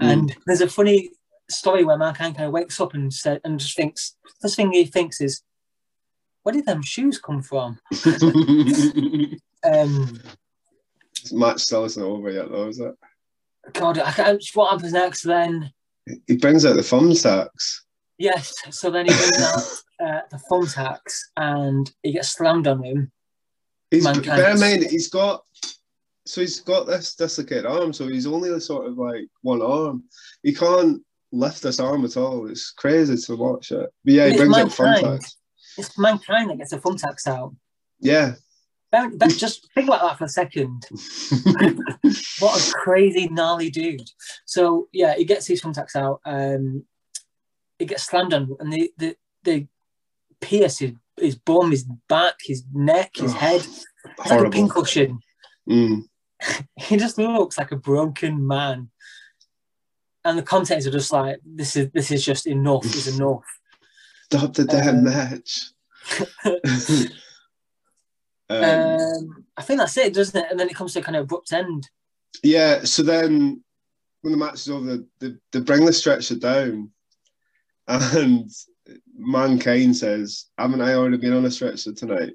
[0.00, 0.12] Mm.
[0.12, 1.10] And there's a funny
[1.48, 4.84] story where Mankind kind of wakes up and said, and just thinks, first thing he
[4.84, 5.42] thinks is,
[6.42, 7.78] where did them shoes come from?
[9.62, 10.18] Um,
[11.32, 12.94] match still isn't over yet, though, is it?
[13.72, 15.72] God, I can't, what happens next then?
[16.26, 17.80] He brings out the thumbtacks.
[18.18, 19.62] Yes, so then he brings out
[20.06, 23.12] uh, the thumbtacks and he gets slammed on him.
[23.90, 24.26] He's Mankind.
[24.26, 25.42] bear in mind he's got
[26.26, 30.04] so he's got this dislocated arm, so he's only sort of like one arm.
[30.42, 31.02] He can't
[31.32, 32.48] lift this arm at all.
[32.48, 33.90] It's crazy to watch it.
[34.04, 35.34] But yeah, he brings out thumbtacks.
[35.76, 37.54] It's Mankind that gets the thumbtacks out.
[38.00, 38.34] Yeah.
[38.92, 40.86] Ben, just think about that for a second.
[42.40, 44.08] What a crazy, gnarly dude.
[44.46, 46.20] So, yeah, he gets his thumbtacks out.
[46.24, 46.84] Um,
[47.78, 49.14] he gets slammed on, and they, they,
[49.44, 49.68] they
[50.40, 53.60] pierce his, his bum, his back, his neck, his Oh, head.
[53.60, 55.20] It's like a pincushion.
[55.68, 56.04] Mm.
[56.76, 58.88] He just looks like a broken man.
[60.24, 63.44] And the commentators are just like, this is this is just enough, is enough.
[64.24, 65.70] Stop the damn Um, match.
[68.50, 70.50] Um, Um, I think that's it, doesn't it?
[70.50, 71.88] And then it comes to a kind of abrupt end.
[72.42, 73.62] yeah, so then
[74.22, 76.90] when the match is over, they, they bring the stretcher down
[77.88, 78.50] and
[79.16, 82.34] Mankind says, haven't I already been on a stretcher tonight?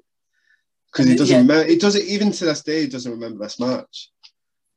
[0.92, 1.40] Because he doesn't yeah.
[1.42, 4.10] remember, he doesn't, even to this day, he doesn't remember this match.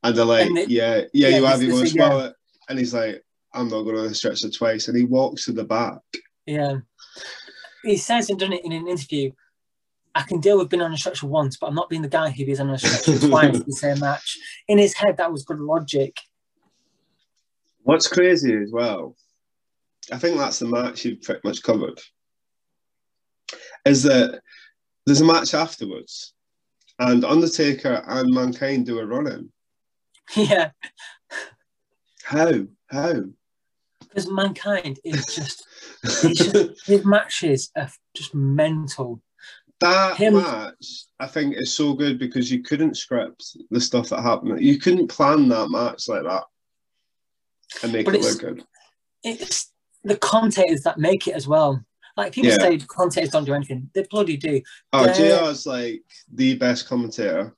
[0.02, 2.34] And they're like, And it- yeah, yeah, yeah, you have, this- goes, well,
[2.68, 3.22] and he's like,
[3.52, 4.88] I'm not going on a stretcher twice.
[4.88, 5.98] And he walks to the back.
[6.46, 6.76] Yeah.
[7.82, 9.32] He says and done it in an interview.
[10.14, 12.30] I can deal with being on a stretcher once, but I'm not being the guy
[12.30, 14.38] who is on a stretcher twice in the same match.
[14.68, 16.16] In his head, that was good logic.
[17.82, 19.16] What's crazy as well,
[20.12, 22.00] I think that's the match you've pretty much covered,
[23.84, 24.40] is that
[25.06, 26.34] there's a match afterwards,
[26.98, 29.52] and Undertaker and Mankind do a run in.
[30.36, 30.70] yeah.
[32.24, 32.52] How?
[32.88, 33.14] How?
[34.00, 35.66] Because mankind is just,
[36.34, 39.22] just his matches are just mental.
[39.80, 44.22] That Him- match, I think, is so good because you couldn't script the stuff that
[44.22, 44.62] happened.
[44.62, 46.44] You couldn't plan that match like that
[47.82, 48.64] and make But it it's- look good.
[49.22, 49.70] It's
[50.04, 51.84] the commentators that make it as well.
[52.16, 52.58] Like people Yeah.
[52.58, 53.90] say commentators don't do anything.
[53.94, 54.62] They bloody do.
[54.92, 55.12] Oh, Yeah.
[55.12, 56.02] JR's like
[56.32, 57.54] the best commentator.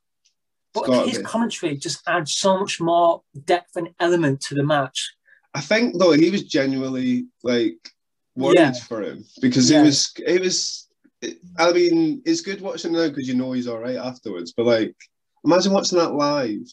[0.75, 1.25] But his be.
[1.25, 5.14] commentary just adds so much more depth and element to the match.
[5.55, 7.77] I think though he was genuinely like
[8.35, 8.73] worried Yeah.
[8.73, 9.81] for him because Yeah.
[9.81, 10.89] he was he was.
[11.59, 14.53] I mean, it's good watching now because you know he's all right afterwards.
[14.57, 14.97] But like,
[15.45, 16.66] imagine watching that live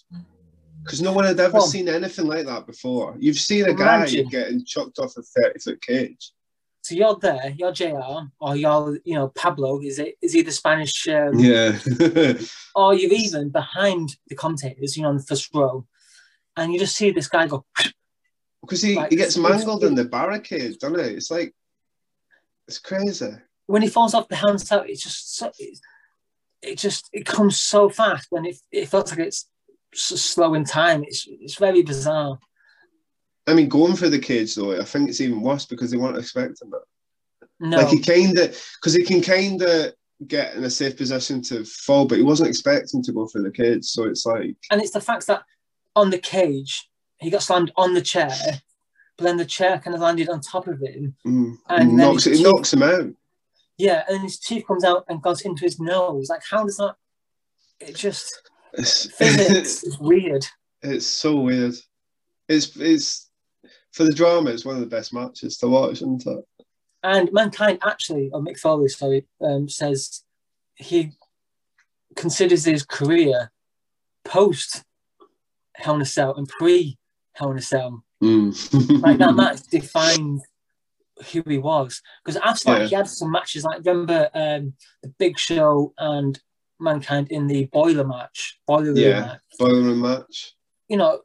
[0.84, 3.16] because no one had ever Well- seen anything like that before.
[3.20, 4.28] You've seen a guy Imagine.
[4.30, 6.32] getting chucked off a thirty foot cage.
[6.82, 10.16] So you're there, you're JR, or you're, you know, Pablo, is it?
[10.22, 11.08] Is he the Spanish?
[11.10, 11.78] Um, Yeah,
[12.76, 15.86] Or you're even behind the commentators, you know, on the first row,
[16.56, 17.66] and you just see this guy go,
[18.62, 21.18] because he, Like, he gets mangled in the barricade, doesn't it?
[21.18, 21.54] It's like
[22.68, 23.34] it's crazy.
[23.70, 25.80] When he falls off the handstand, it's just so, it's,
[26.64, 29.48] it just it comes so fast when it it feels like it's
[29.94, 31.04] s- slow in time.
[31.04, 32.40] It's it's very bizarre.
[33.46, 36.18] I mean, going for the cage though, I think it's even worse because they weren't
[36.18, 36.82] expecting that.
[37.60, 39.94] No, Like he kind of, because he can kind of
[40.28, 43.52] get in a safe position to fall, but he wasn't expecting to go for the
[43.52, 43.86] cage.
[43.86, 45.44] So it's like, and it's the fact that
[45.96, 46.90] on the cage
[47.20, 48.32] he got slammed on the chair,
[49.18, 51.16] but then the chair kind of landed on top of him.
[51.26, 51.58] Mm.
[51.70, 53.14] And then knocks, it knocks him out.
[53.80, 56.30] Yeah, and his tooth comes out and goes into his nose.
[56.30, 56.96] Like, how does that?
[57.80, 58.42] It just
[58.74, 60.46] It's, physics is weird.
[60.82, 61.74] it's so weird.
[62.50, 63.30] It's it's
[63.94, 64.50] for the drama.
[64.52, 66.46] It's one of the best matches to watch, isn't it?
[67.04, 70.24] And mankind actually, or Mick Foley, sorry, um, says
[70.76, 71.14] he
[72.18, 73.50] considers his career
[74.26, 74.84] post
[75.76, 76.98] Hell in a Cell and pre
[77.34, 78.04] Hell in a Cell.
[78.22, 79.02] Mm.
[79.02, 80.42] Like that match defined
[81.32, 82.02] who he was.
[82.24, 82.88] Because after that, Yeah.
[82.88, 83.64] he had some matches.
[83.64, 86.40] Like remember um, the Big Show and
[86.80, 89.20] Mankind in the Boiler match, Boiler Room Yeah.
[89.22, 89.42] match.
[89.58, 90.54] Boiler room match.
[90.88, 91.22] You know,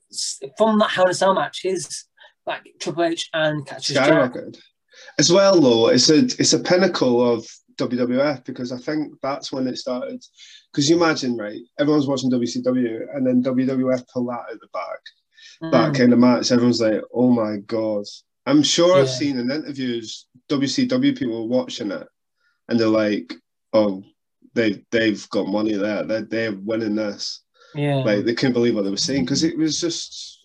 [0.59, 2.05] from that Hell in a Cell match, his
[2.47, 4.09] like Triple H and Cactus Jack.
[4.09, 4.59] skyrocketed.
[5.19, 9.67] As well, though, it's a it's a pinnacle of WWF because I think that's when
[9.67, 10.23] it started.
[10.73, 11.61] Because you imagine, right?
[11.79, 14.69] Everyone's watching WCW, and then WWF pull that out the.
[15.71, 15.97] That Mm.
[15.97, 18.05] kind of match, everyone's like, "Oh my god!"
[18.47, 22.07] I'm sure I've seen in interviews WCW people watching it,
[22.69, 23.35] and they're like,
[23.73, 24.03] "Oh,
[24.53, 26.05] they they've got money there.
[26.05, 27.43] They're they're winning this."
[27.75, 27.97] Yeah.
[27.97, 30.41] Like they couldn't believe what they were seeing because it was just.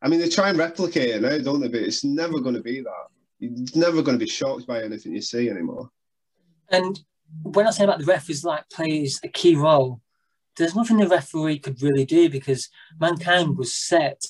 [0.00, 1.68] I mean, they try and replicate it now, don't they?
[1.68, 3.06] But it's never going to be that.
[3.38, 5.90] You're never going to be shocked by anything you see anymore.
[6.70, 6.98] And
[7.42, 10.00] when I say about the referees like plays a key role,
[10.56, 12.68] there's nothing the referee could really do because
[13.00, 14.22] mankind was set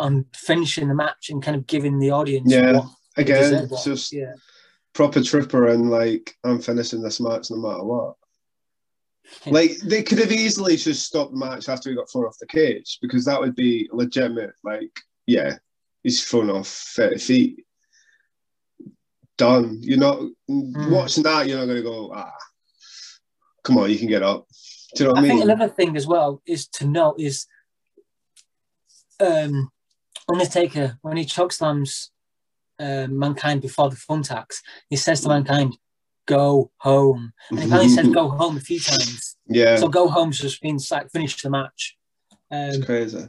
[0.00, 2.80] on finishing the match and kind of giving the audience Yeah,
[3.16, 4.32] Again, it's just yeah.
[4.94, 8.14] proper tripper and like I'm finishing this match no matter what.
[9.46, 12.46] Like they could have easily just stopped the match after he got thrown off the
[12.46, 14.52] cage because that would be legitimate.
[14.64, 14.90] Like,
[15.26, 15.56] yeah,
[16.02, 17.64] he's thrown off 30 feet.
[19.36, 19.78] Done.
[19.82, 20.18] You're not
[20.50, 20.90] Mm.
[20.90, 21.46] watching that.
[21.46, 22.12] You're not going to go.
[22.14, 22.32] Ah,
[23.62, 24.46] come on, you can get up.
[24.94, 27.46] Do you know what I I think another thing as well is to note is
[29.20, 29.70] um,
[30.32, 32.08] Undertaker when he chokeslams
[32.78, 34.56] um, mankind before the thumbtacks,
[34.88, 35.76] he says to mankind,
[36.26, 39.36] "Go home," and he apparently said "go home" a few times.
[39.46, 41.96] yeah, So "go home" just means like finish the match.
[42.50, 43.24] Um, it's crazy.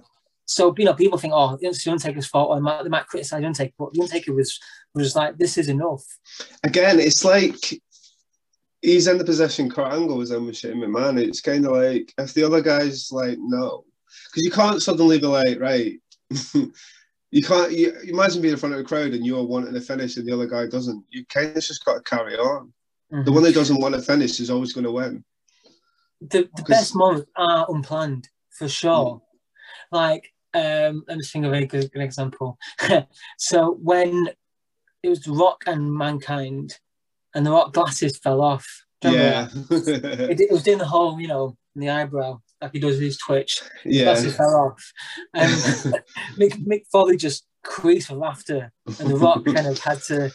[0.45, 3.07] so you know, people think, "Oh, it's the Undertaker's fault," or they might, they might
[3.07, 4.59] criticize the Undertaker, but the Undertaker was
[4.95, 6.03] was like, "This is enough."
[6.63, 7.81] Again, it's like
[8.81, 11.21] he's in the position Kurt Angle was in with Shane McMahon.
[11.21, 13.83] It's kind of like if the other guy's like no,
[14.29, 15.99] because you can't suddenly be like right.
[17.31, 17.71] you can't.
[17.71, 20.33] You, imagine being in front of a crowd and you're wanting to finish and the
[20.33, 21.03] other guy doesn't.
[21.09, 22.73] You kind of just got to carry on.
[23.09, 23.33] The Mhm.
[23.33, 25.23] one that doesn't want to finish is always going to win.
[26.21, 29.21] the, the best moments are unplanned for sure.
[29.91, 32.57] Like, um, let me just think of a good, good example.
[33.37, 34.29] so when
[35.03, 36.77] it was Rock and Mankind,
[37.33, 38.67] and the Rock glasses fell off.
[39.03, 39.49] Yeah.
[39.71, 43.03] It, it was doing the whole, you know, in the eyebrow, like he does with
[43.03, 43.61] his Twitch.
[43.83, 44.05] yeah.
[44.05, 44.93] Glasses fell off.
[45.33, 45.49] Um,
[46.37, 50.31] Mick, Mick Foley just creased with laughter, and The Rock kind of had to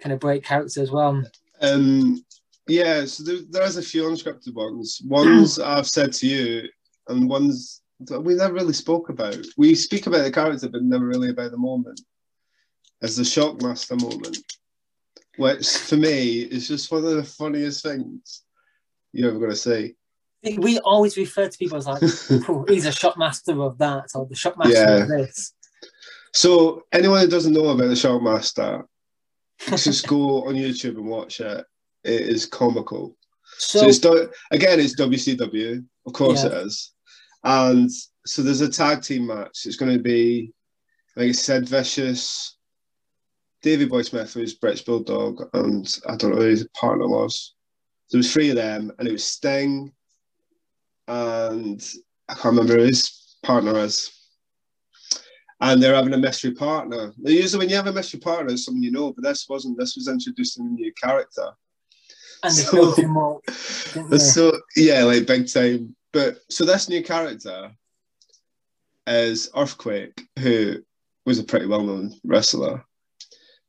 [0.00, 1.22] kind of break character as well.
[1.60, 2.24] Um,
[2.68, 5.02] yeah, so there, there's a few unscripted ones.
[5.06, 6.68] Ones I've said to you,
[7.08, 9.36] and ones that we never really spoke about.
[9.56, 12.00] We speak about the character, but never really about the moment.
[13.02, 14.38] As the Shockmaster moment,
[15.36, 18.42] which for me is just one of the funniest things
[19.12, 19.94] you're ever going to see.
[20.42, 22.02] We always refer to people as like,
[22.48, 24.96] "Oh, he's a Shockmaster of that, or the Shockmaster Yeah.
[25.02, 25.54] of this.
[26.32, 28.84] So anyone who doesn't know about the Shockmaster,
[29.76, 31.64] just go on YouTube and watch it.
[32.04, 33.16] It is comical.
[33.58, 36.50] So, So, it's do- again, it's WCW, of course Yeah.
[36.50, 36.92] it is,
[37.44, 37.90] and
[38.26, 39.66] so there's a tag team match.
[39.66, 40.52] It's going to be,
[41.16, 42.56] like I said, Vicious,
[43.62, 47.54] Davey Boy Smith, who's British Bulldog, and I don't know who his partner was.
[48.10, 49.92] There was three of them, and it was Sting,
[51.08, 51.82] and
[52.28, 54.10] I can't remember who his partner is.
[55.60, 57.12] And they're having a mystery partner.
[57.18, 59.78] Now, Usually, when you have a mystery partner, it's someone you know, but this wasn't.
[59.78, 61.50] This was introducing a new character.
[62.42, 62.94] and so-
[64.10, 64.18] they?
[64.18, 65.94] So yeah, like big time.
[66.12, 67.70] But so this new character
[69.06, 70.82] is Earthquake, who
[71.26, 72.84] was a pretty well-known wrestler.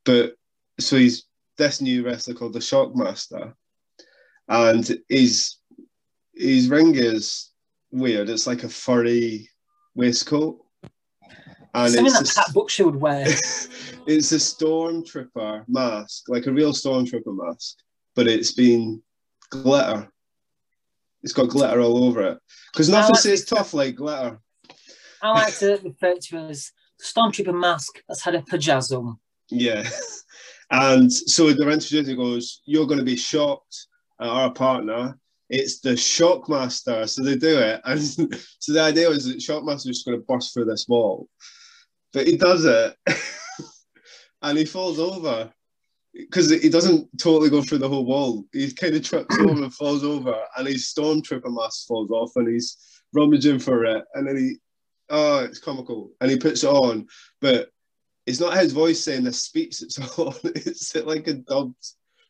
[0.04, 0.34] But
[0.80, 1.26] so he's
[1.58, 3.54] this new wrestler called the Shockmaster,
[4.50, 5.58] and his
[6.36, 7.52] his ring is
[7.92, 8.30] weird.
[8.30, 9.50] It's like a furry
[9.96, 10.60] waistcoat,
[11.74, 13.26] and Something it's that a, Pat Butcher would wear.
[14.08, 17.78] it's a stormtrooper mask, like a real stormtrooper mask,
[18.16, 19.02] but it's been
[19.50, 20.10] glitter.
[21.24, 22.38] It's got glitter all over it
[22.72, 23.48] because nothing like says it.
[23.48, 24.40] tough like glitter.
[25.22, 26.72] I like to refer to it as
[27.02, 29.18] Stormtrooper mask that's had a pajazzle.
[29.50, 29.88] Yeah,
[30.72, 33.88] and so the introducer goes, "You're going to be shocked
[34.20, 35.18] at our partner.
[35.54, 37.08] It's the Shockmaster.
[37.08, 40.54] So they do it, and so the idea was that Shockmaster is going to burst
[40.54, 41.28] through this wall,
[42.12, 42.96] but he does it,
[44.42, 45.52] and he falls over
[46.14, 48.46] because he doesn't totally go through the whole wall.
[48.52, 52.48] He kind of trips over and falls over, and his stormtrooper mask falls off, and
[52.48, 52.78] he's
[53.14, 54.56] rummaging for it, and then he,
[55.10, 57.08] oh, it's comical, and he puts it on,
[57.42, 57.70] but
[58.26, 60.34] it's not his voice saying the speech it's on.
[60.44, 61.76] It's like a dubbed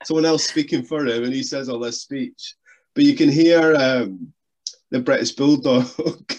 [0.05, 2.55] someone else speaking for him, and he says all this speech.
[2.95, 4.33] But you can hear um,
[4.91, 5.87] the British Bulldog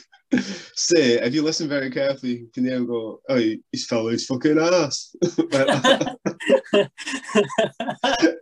[0.75, 3.41] say, if you listen very carefully, you can hear him go, "Oh,
[3.73, 5.15] he's fell his fucking ass."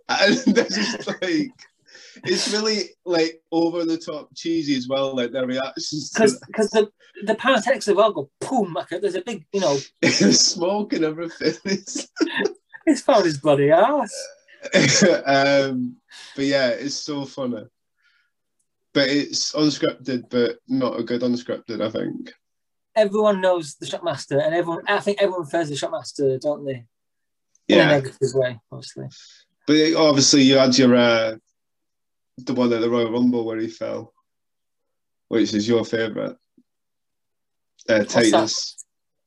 [0.08, 1.52] and this is like
[2.24, 6.10] it's really like over the top cheesy as well, like their reactions.
[6.10, 6.90] Because the
[7.24, 8.74] the pyrotechnics as well go boom.
[8.74, 11.54] Like there's a big, you know, smoke and everything.
[11.64, 12.08] It's,
[12.86, 14.12] it's found his bloody ass.
[15.26, 15.96] um,
[16.36, 17.64] but yeah, it's so funny.
[18.94, 21.80] But it's unscripted, but not a good unscripted.
[21.80, 22.32] I think
[22.94, 24.82] everyone knows the Shockmaster, and everyone.
[24.86, 26.84] I think everyone to the Shockmaster, don't they?
[27.68, 29.06] Yeah, In a negative way, obviously.
[29.66, 31.36] But obviously, you had your uh,
[32.38, 34.12] the one at the Royal Rumble where he fell,
[35.28, 36.36] which is your favourite.
[37.88, 38.84] Uh, Titus.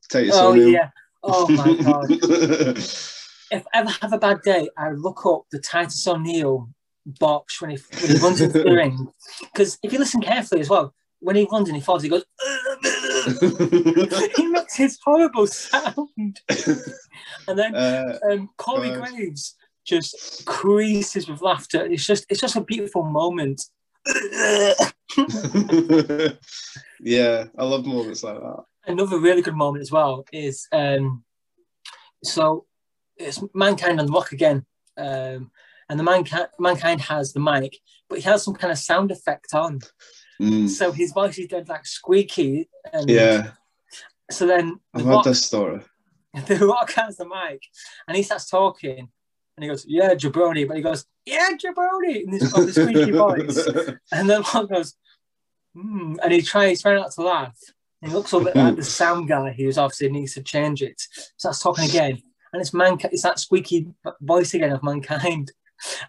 [0.08, 0.68] Titus oh O'Neil.
[0.68, 0.90] yeah.
[1.22, 2.10] Oh my god.
[2.10, 6.68] if I ever have a bad day, I look up the Titus O'Neil
[7.06, 9.08] box when he, when he runs into the ring.
[9.40, 12.24] Because if you listen carefully as well, when he runs and he falls, he goes.
[14.36, 16.40] he makes his horrible sound.
[17.48, 19.08] and then uh, um, Corey God.
[19.08, 21.86] Graves just creases with laughter.
[21.86, 23.62] It's just it's just a beautiful moment.
[27.00, 28.64] yeah, I love moments like that.
[28.86, 31.24] Another really good moment as well is um,
[32.22, 32.66] so
[33.16, 34.64] it's mankind on the rock again,
[34.96, 35.50] um,
[35.88, 37.78] and the mankind mankind has the mic,
[38.08, 39.80] but he has some kind of sound effect on.
[40.40, 40.68] Mm.
[40.68, 42.68] So his voice is dead like squeaky.
[42.92, 43.50] And yeah.
[44.30, 45.80] So then I've heard this story.
[46.46, 47.62] The rock has the mic,
[48.06, 52.30] and he starts talking, and he goes, "Yeah, jabroni," but he goes, "Yeah, jabroni," in
[52.30, 53.66] this, oh, squeaky voice.
[54.12, 54.96] And then Mark goes,
[55.76, 57.58] hmm, and he tries trying not to laugh.
[58.02, 61.00] And he looks a bit at the sound guy, who's obviously needs to change it.
[61.36, 62.22] Starts talking again,
[62.52, 63.88] and it's man, it's that squeaky
[64.20, 65.52] voice again of mankind.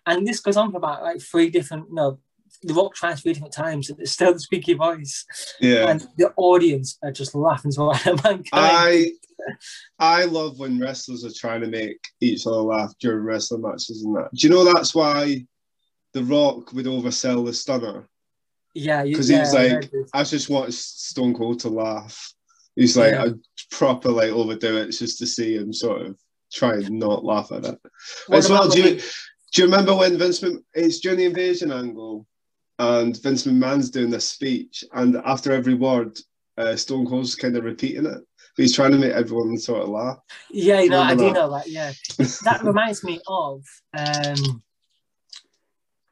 [0.05, 2.19] And this goes on for about like three different, no,
[2.63, 5.25] the rock tries three different times, and it's still the squeaky voice.
[5.59, 8.47] Yeah, and the audience are just laughing at mankind.
[8.53, 9.11] I
[9.99, 14.15] I love when wrestlers are trying to make each other laugh during wrestling matches and
[14.15, 14.29] that.
[14.33, 15.45] Do you know that's why
[16.13, 18.07] The Rock would oversell the stunner?
[18.73, 22.33] Yeah, because yeah, he was like, I, I just want Stone Cold to laugh.
[22.75, 23.25] He's like, yeah.
[23.25, 23.29] I
[23.71, 26.17] proper like overdo it just to see him sort of
[26.53, 27.79] try and not laugh at it.
[28.27, 29.01] What As well, do you,
[29.53, 30.43] do you remember when Vince?
[30.73, 32.27] It's during the invasion angle,
[32.79, 36.17] and Vince McMahon's doing this speech, and after every word,
[36.57, 38.23] uh, Stone Cold's kind of repeating it
[38.55, 40.19] But he's trying to make everyone sort of laugh.
[40.51, 41.67] Yeah, you know, I do know that.
[41.67, 41.93] Yeah,
[42.43, 43.63] that reminds me of.
[43.97, 44.63] Um,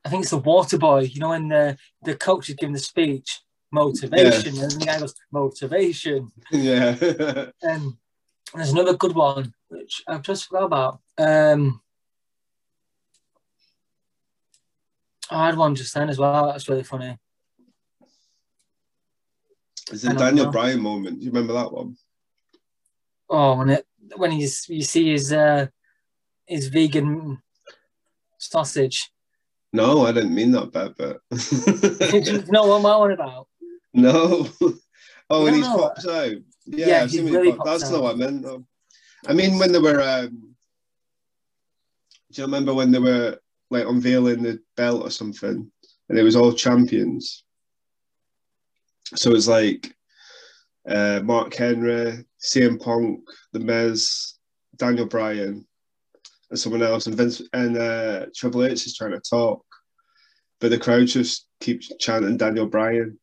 [0.06, 1.02] I think it's the Water Boy.
[1.02, 4.64] You know, when the the coach is giving the speech, motivation, yeah.
[4.64, 6.32] and the guy goes motivation.
[6.52, 7.48] Yeah.
[7.68, 7.98] um,
[8.54, 11.00] there's another good one which I've just forgot about.
[11.18, 11.82] Um,
[15.32, 16.48] I had one just then as well.
[16.48, 17.18] That's really funny.
[19.92, 20.52] It's a Daniel.
[20.52, 21.20] Bryan moment.
[21.20, 21.96] Do you remember that one?
[23.30, 25.68] Oh, when it when he's you see his uh
[26.46, 27.42] his vegan
[28.38, 29.12] sausage.
[29.74, 31.22] No, I didn't mean that bad, but
[32.14, 33.48] you know what I'm on about?
[33.98, 34.50] No.
[35.30, 36.34] Oh, when he pops out.
[36.66, 37.92] Yeah, yeah I've seen really That's out.
[37.94, 38.66] not what I meant though.
[39.26, 40.56] I mean when they were um
[42.32, 43.40] do you remember when they were
[43.70, 45.72] like unveiling the belt or something
[46.10, 47.44] and it was all champions?
[49.16, 49.96] So it's like
[50.88, 53.22] uh, Mark Henry, CM Punk,
[53.54, 54.36] The Miz,
[54.78, 55.66] Daniel Bryan,
[56.50, 59.64] and someone else, and Vince and uh, Triple H is trying to talk,
[60.60, 63.20] but the crowd just keeps chanting Daniel Bryan.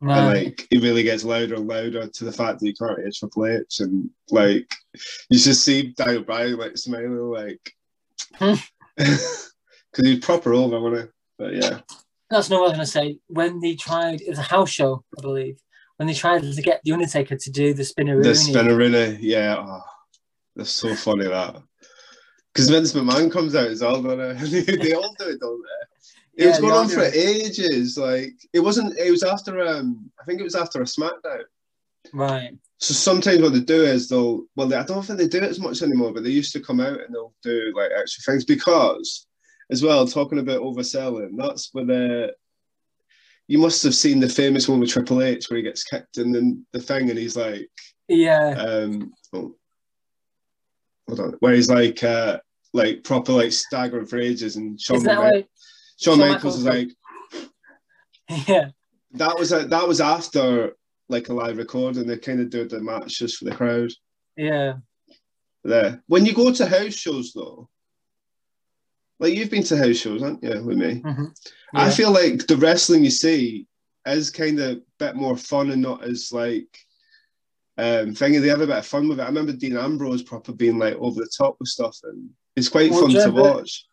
[0.00, 0.18] Right.
[0.18, 3.10] And like it really gets louder and louder to the fact that you can't hear
[3.14, 4.70] Triple H, and like
[5.30, 7.74] you just see Daniel Bryan like smiling, like
[8.96, 9.52] because
[9.96, 10.06] hmm.
[10.06, 11.08] he's proper over, wasn't he?
[11.38, 11.80] But yeah,
[12.30, 13.18] that's not what I was gonna say.
[13.28, 15.58] When they tried, it was a house show, I believe
[16.02, 18.20] when they tried to get the Undertaker to do the spinner.
[18.20, 19.56] The spinaroonie, yeah.
[19.58, 19.82] Oh,
[20.56, 21.62] that's so funny that.
[22.52, 24.16] Because Vince McMahon comes out as well, they?
[24.76, 26.42] they all do it, don't they?
[26.42, 27.14] It yeah, was going on for it.
[27.14, 27.96] ages.
[27.96, 28.98] Like it wasn't.
[28.98, 29.60] It was after.
[29.60, 31.44] Um, I think it was after a SmackDown.
[32.12, 32.52] Right.
[32.82, 34.44] So sometimes what they do is they'll.
[34.56, 36.60] Well, they, I don't think they do it as much anymore, but they used to
[36.60, 39.28] come out and they'll do like extra things because,
[39.70, 41.36] as well, talking about overselling.
[41.36, 42.34] That's where the
[43.46, 46.34] you must have seen the famous one with Triple H where he gets kicked and
[46.34, 47.68] then the thing and he's like,
[48.08, 48.48] Yeah.
[48.58, 49.54] um, oh,
[51.06, 52.40] hold on, where he's like, uh,
[52.72, 55.44] like proper like staggering for ages, and Shawn, Michaels.
[56.00, 56.88] Shawn Shawn Michaels is like,
[58.48, 58.70] Yeah.
[59.12, 60.74] that was a, that was after
[61.12, 62.06] like a live recording.
[62.06, 63.92] They kind of do the matches for the crowd.
[64.36, 64.74] Yeah.
[65.62, 67.68] There, when you go to house shows though,
[69.20, 71.00] like you've been to house shows, haven't you, with me?
[71.00, 71.26] hmm
[71.74, 73.66] I feel like the wrestling you see
[74.04, 76.76] is kind of a bit more fun and not as like
[77.78, 78.40] um thing.
[78.40, 79.22] They have a bit of fun with it.
[79.22, 82.90] I remember Dean Ambrose proper being like over the top with stuff, and it's quite
[82.90, 83.86] Well, fun to watch.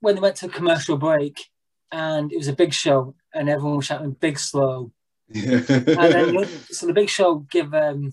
[0.00, 1.46] When they went to a commercial break
[1.90, 4.92] and it was a big show and everyone was shouting big slow.
[5.28, 5.60] Yeah.
[5.68, 8.12] And then so the big show give um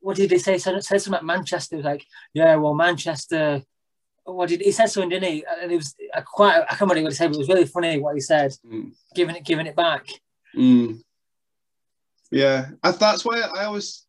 [0.00, 0.58] what did he say?
[0.58, 1.76] Said said something about Manchester.
[1.76, 2.04] He was like,
[2.34, 3.62] yeah, well, Manchester.
[4.24, 5.44] What did he said something, didn't he?
[5.62, 6.56] And it was uh, quite.
[6.62, 8.92] I can't remember what he said, but it was really funny what he said, Mm.
[9.14, 10.06] giving it, giving it back.
[10.56, 11.00] Mm.
[12.30, 14.06] Yeah, I, that's why I always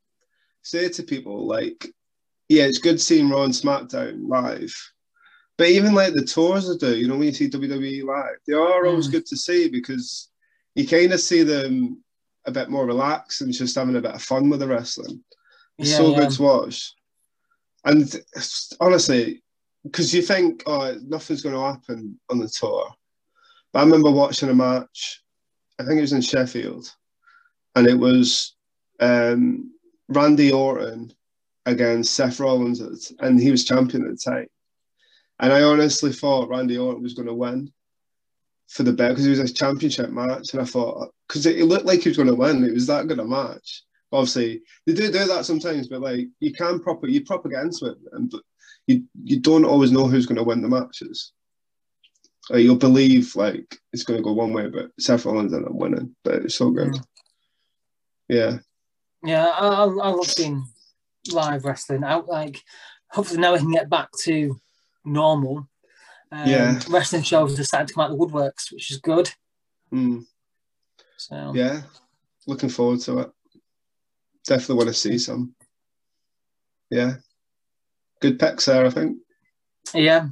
[0.62, 1.88] say to people like,
[2.50, 4.74] yeah, it's good seeing Raw and SmackDown live,
[5.58, 8.54] but even like the tours they do, you know, when you see WWE live, they
[8.54, 9.12] are always Mm.
[9.12, 10.30] good to see because
[10.76, 12.04] you kind of see them
[12.48, 15.24] a bit more relaxed and just having a bit of fun with the wrestling.
[15.78, 16.20] It's Yeah, so yeah.
[16.20, 16.94] good to watch,
[17.84, 18.22] and
[18.80, 19.44] honestly,
[19.84, 22.90] because you think, oh, nothing's going to happen on the tour,
[23.72, 25.22] but I remember watching a match.
[25.78, 26.90] I think it was in Sheffield,
[27.76, 28.56] and it was
[29.00, 29.72] um,
[30.08, 31.12] Randy Orton
[31.66, 34.48] against Seth Rollins, at the t- and he was champion at the time.
[35.40, 37.74] And I honestly thought Randy Orton was going to win
[38.70, 41.66] for the belt because it was a championship match, and I thought because it, it
[41.66, 43.84] looked like he was going to win, it was that good a match.
[44.12, 47.88] Obviously, they do do that sometimes, but like you can proper you proper get into
[47.88, 48.34] it, and
[48.88, 51.34] you you don't always know who's going to win the matches.
[52.50, 55.76] Like, you'll believe like it's going to go one way, but Seth Rollins ended up
[55.76, 56.16] winning.
[56.24, 56.96] But it's so good.
[58.30, 58.58] Yeah,
[59.24, 60.66] Yeah, I, I, I love seeing
[61.32, 62.04] live wrestling.
[62.04, 62.62] Out like.
[63.12, 64.60] Hopefully now we can get back to
[65.06, 65.70] normal.
[66.32, 66.80] Um, Yeah.
[66.90, 69.32] Wrestling shows are starting to come out of the woodworks, which is good.
[69.94, 70.26] Mm,
[71.26, 71.82] So yeah.
[72.46, 73.32] Looking forward to it.
[74.46, 75.56] Definitely want to see some.
[76.92, 77.16] Yeah,
[78.22, 78.86] good picks there.
[78.86, 79.18] I think.
[79.96, 80.28] yeah,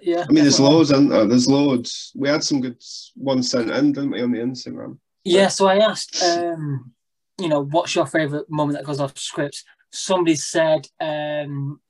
[0.00, 0.24] yeah.
[0.28, 1.26] I mean, there's loads, isn't there?
[1.26, 2.10] There's loads.
[2.16, 2.82] We had some good
[3.14, 4.98] ones sent in, didn't we, on the Instagram?
[5.22, 6.92] Yeah, so I asked, um,
[7.38, 9.62] you know, what's your favourite moment that goes off script?
[9.92, 11.80] Somebody said um,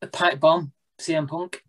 [0.00, 0.70] a pipe bomb,
[1.00, 1.64] CM Punk.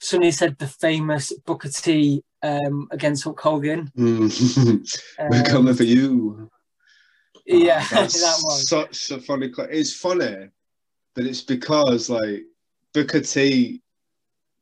[0.00, 3.90] Somebody said the famous Booker T um, against Hulk Hogan.
[3.96, 4.98] Mm.
[5.30, 6.50] We're Um, coming for you.
[7.46, 8.56] yeah, Oh, that's that one.
[8.58, 9.52] such a funny.
[9.52, 10.48] cl- It's funny,
[11.14, 12.42] but it's because like
[12.94, 13.82] Booker T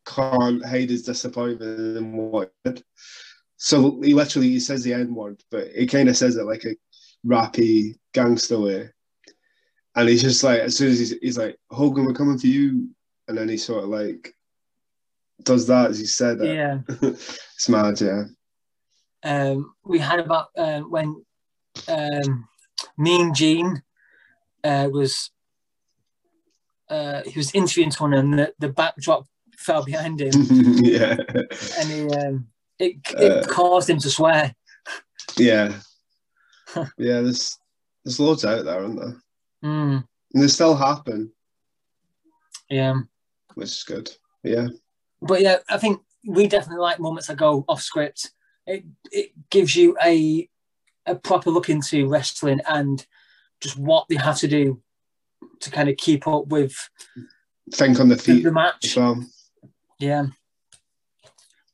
[0.07, 2.53] can't hide his disappointment in what.
[3.57, 6.64] So he literally he says the N word, but he kind of says it like
[6.64, 6.74] a
[7.26, 8.91] rappy gangster way.
[9.97, 12.89] And he's just like, as soon as he's, he's like, Hogan, we're coming for you.
[13.28, 14.35] And then he sort of like
[15.45, 16.55] does that as you said it.
[16.55, 16.78] Yeah.
[16.88, 18.24] it's mad, yeah.
[19.22, 21.24] Um, we had about uh, when
[21.88, 22.49] um,
[22.97, 23.82] Mean Gene
[24.64, 25.30] uh, was
[26.88, 29.26] uh, he was interviewing someone and the, the backdrop
[29.57, 30.32] fell behind him
[30.82, 31.16] yeah.
[31.78, 32.47] and he, um,
[32.78, 34.55] it, it Uh, caused him to swear.
[35.36, 35.78] Yeah.
[36.99, 37.59] yeah, there's
[38.05, 39.16] there's loads out there, aren't there?
[39.62, 40.05] Mm,
[40.35, 41.31] And they still happen,
[42.70, 42.94] yeah.
[43.55, 44.10] which is good.
[44.43, 44.69] Yeah.
[45.22, 48.30] But yeah, I think we definitely like moments that go off script.
[48.66, 50.48] It it gives you a
[51.06, 53.05] a proper look into wrestling and
[53.60, 54.82] just what they have to do
[55.60, 56.74] to kind of keep up with
[57.72, 58.97] Think on the feet the match.
[58.97, 59.24] well.
[59.98, 60.26] Yeah.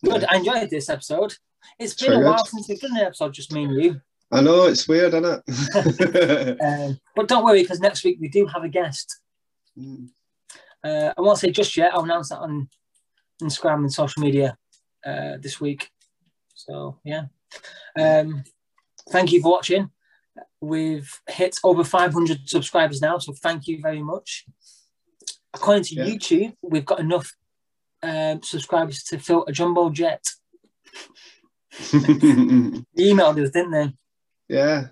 [0.04, 0.24] Good.
[0.28, 1.34] I enjoyed this episode.
[1.78, 2.46] It's been a while good.
[2.46, 4.00] since we've done an episode, just me and you.
[4.30, 6.58] I know it's weird, isn't it?
[6.62, 9.20] Um, but don't worry, because next week we do have a guest.
[9.78, 10.08] Mm.
[10.82, 11.94] Uh, I won't say just yet.
[11.94, 12.68] I'll announce that on
[13.42, 14.56] Instagram and social media
[15.04, 15.90] uh, this week.
[16.54, 17.26] So yeah.
[17.98, 18.44] Um,
[19.10, 19.90] thank you for watching.
[20.60, 24.44] We've hit over 500 subscribers now, so thank you very much.
[25.54, 26.04] According to Yeah.
[26.06, 27.32] YouTube, we've got enough
[28.02, 30.24] um, subscribers to fill a jumbo jet.
[31.92, 33.92] They emailed us, didn't they?
[34.48, 34.86] yeah.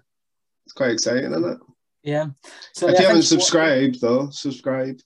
[0.66, 1.59] It's quite exciting, isn't it?
[2.03, 2.27] Yeah.
[2.73, 4.99] So if yeah, you haven't subscribed though, subscribe.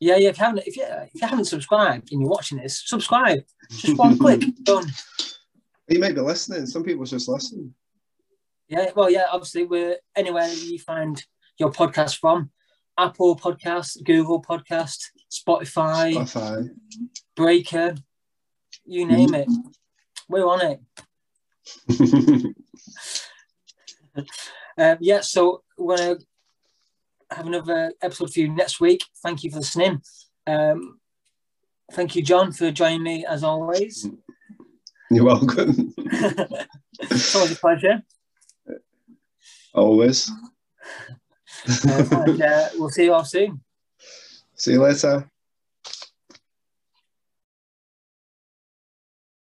[0.00, 0.28] Yeah, yeah.
[0.28, 3.40] If you haven't, if you, if you haven't subscribed and you're watching this, subscribe.
[3.70, 4.86] Just one click, done.
[5.88, 6.66] You might be listening.
[6.66, 7.74] Some people just listen.
[8.68, 8.90] Yeah.
[8.94, 9.24] Well, yeah.
[9.32, 11.22] Obviously, we're anywhere you find
[11.58, 12.50] your podcast from:
[12.96, 14.98] Apple Podcast, Google Podcast,
[15.32, 16.68] Spotify, Spotify.
[17.34, 17.94] Breaker,
[18.84, 19.48] you name it.
[20.28, 20.80] We're on it.
[24.78, 26.18] um, yeah, so we're to
[27.30, 29.04] have another episode for you next week.
[29.22, 30.02] Thank you for listening.
[30.46, 30.98] Um,
[31.92, 34.08] thank you, John, for joining me as always.
[35.10, 35.94] You're welcome.
[35.96, 38.02] it's always a pleasure.
[39.74, 40.30] Always.
[41.86, 43.60] and, uh, we'll see you all soon.
[44.54, 45.30] See you later.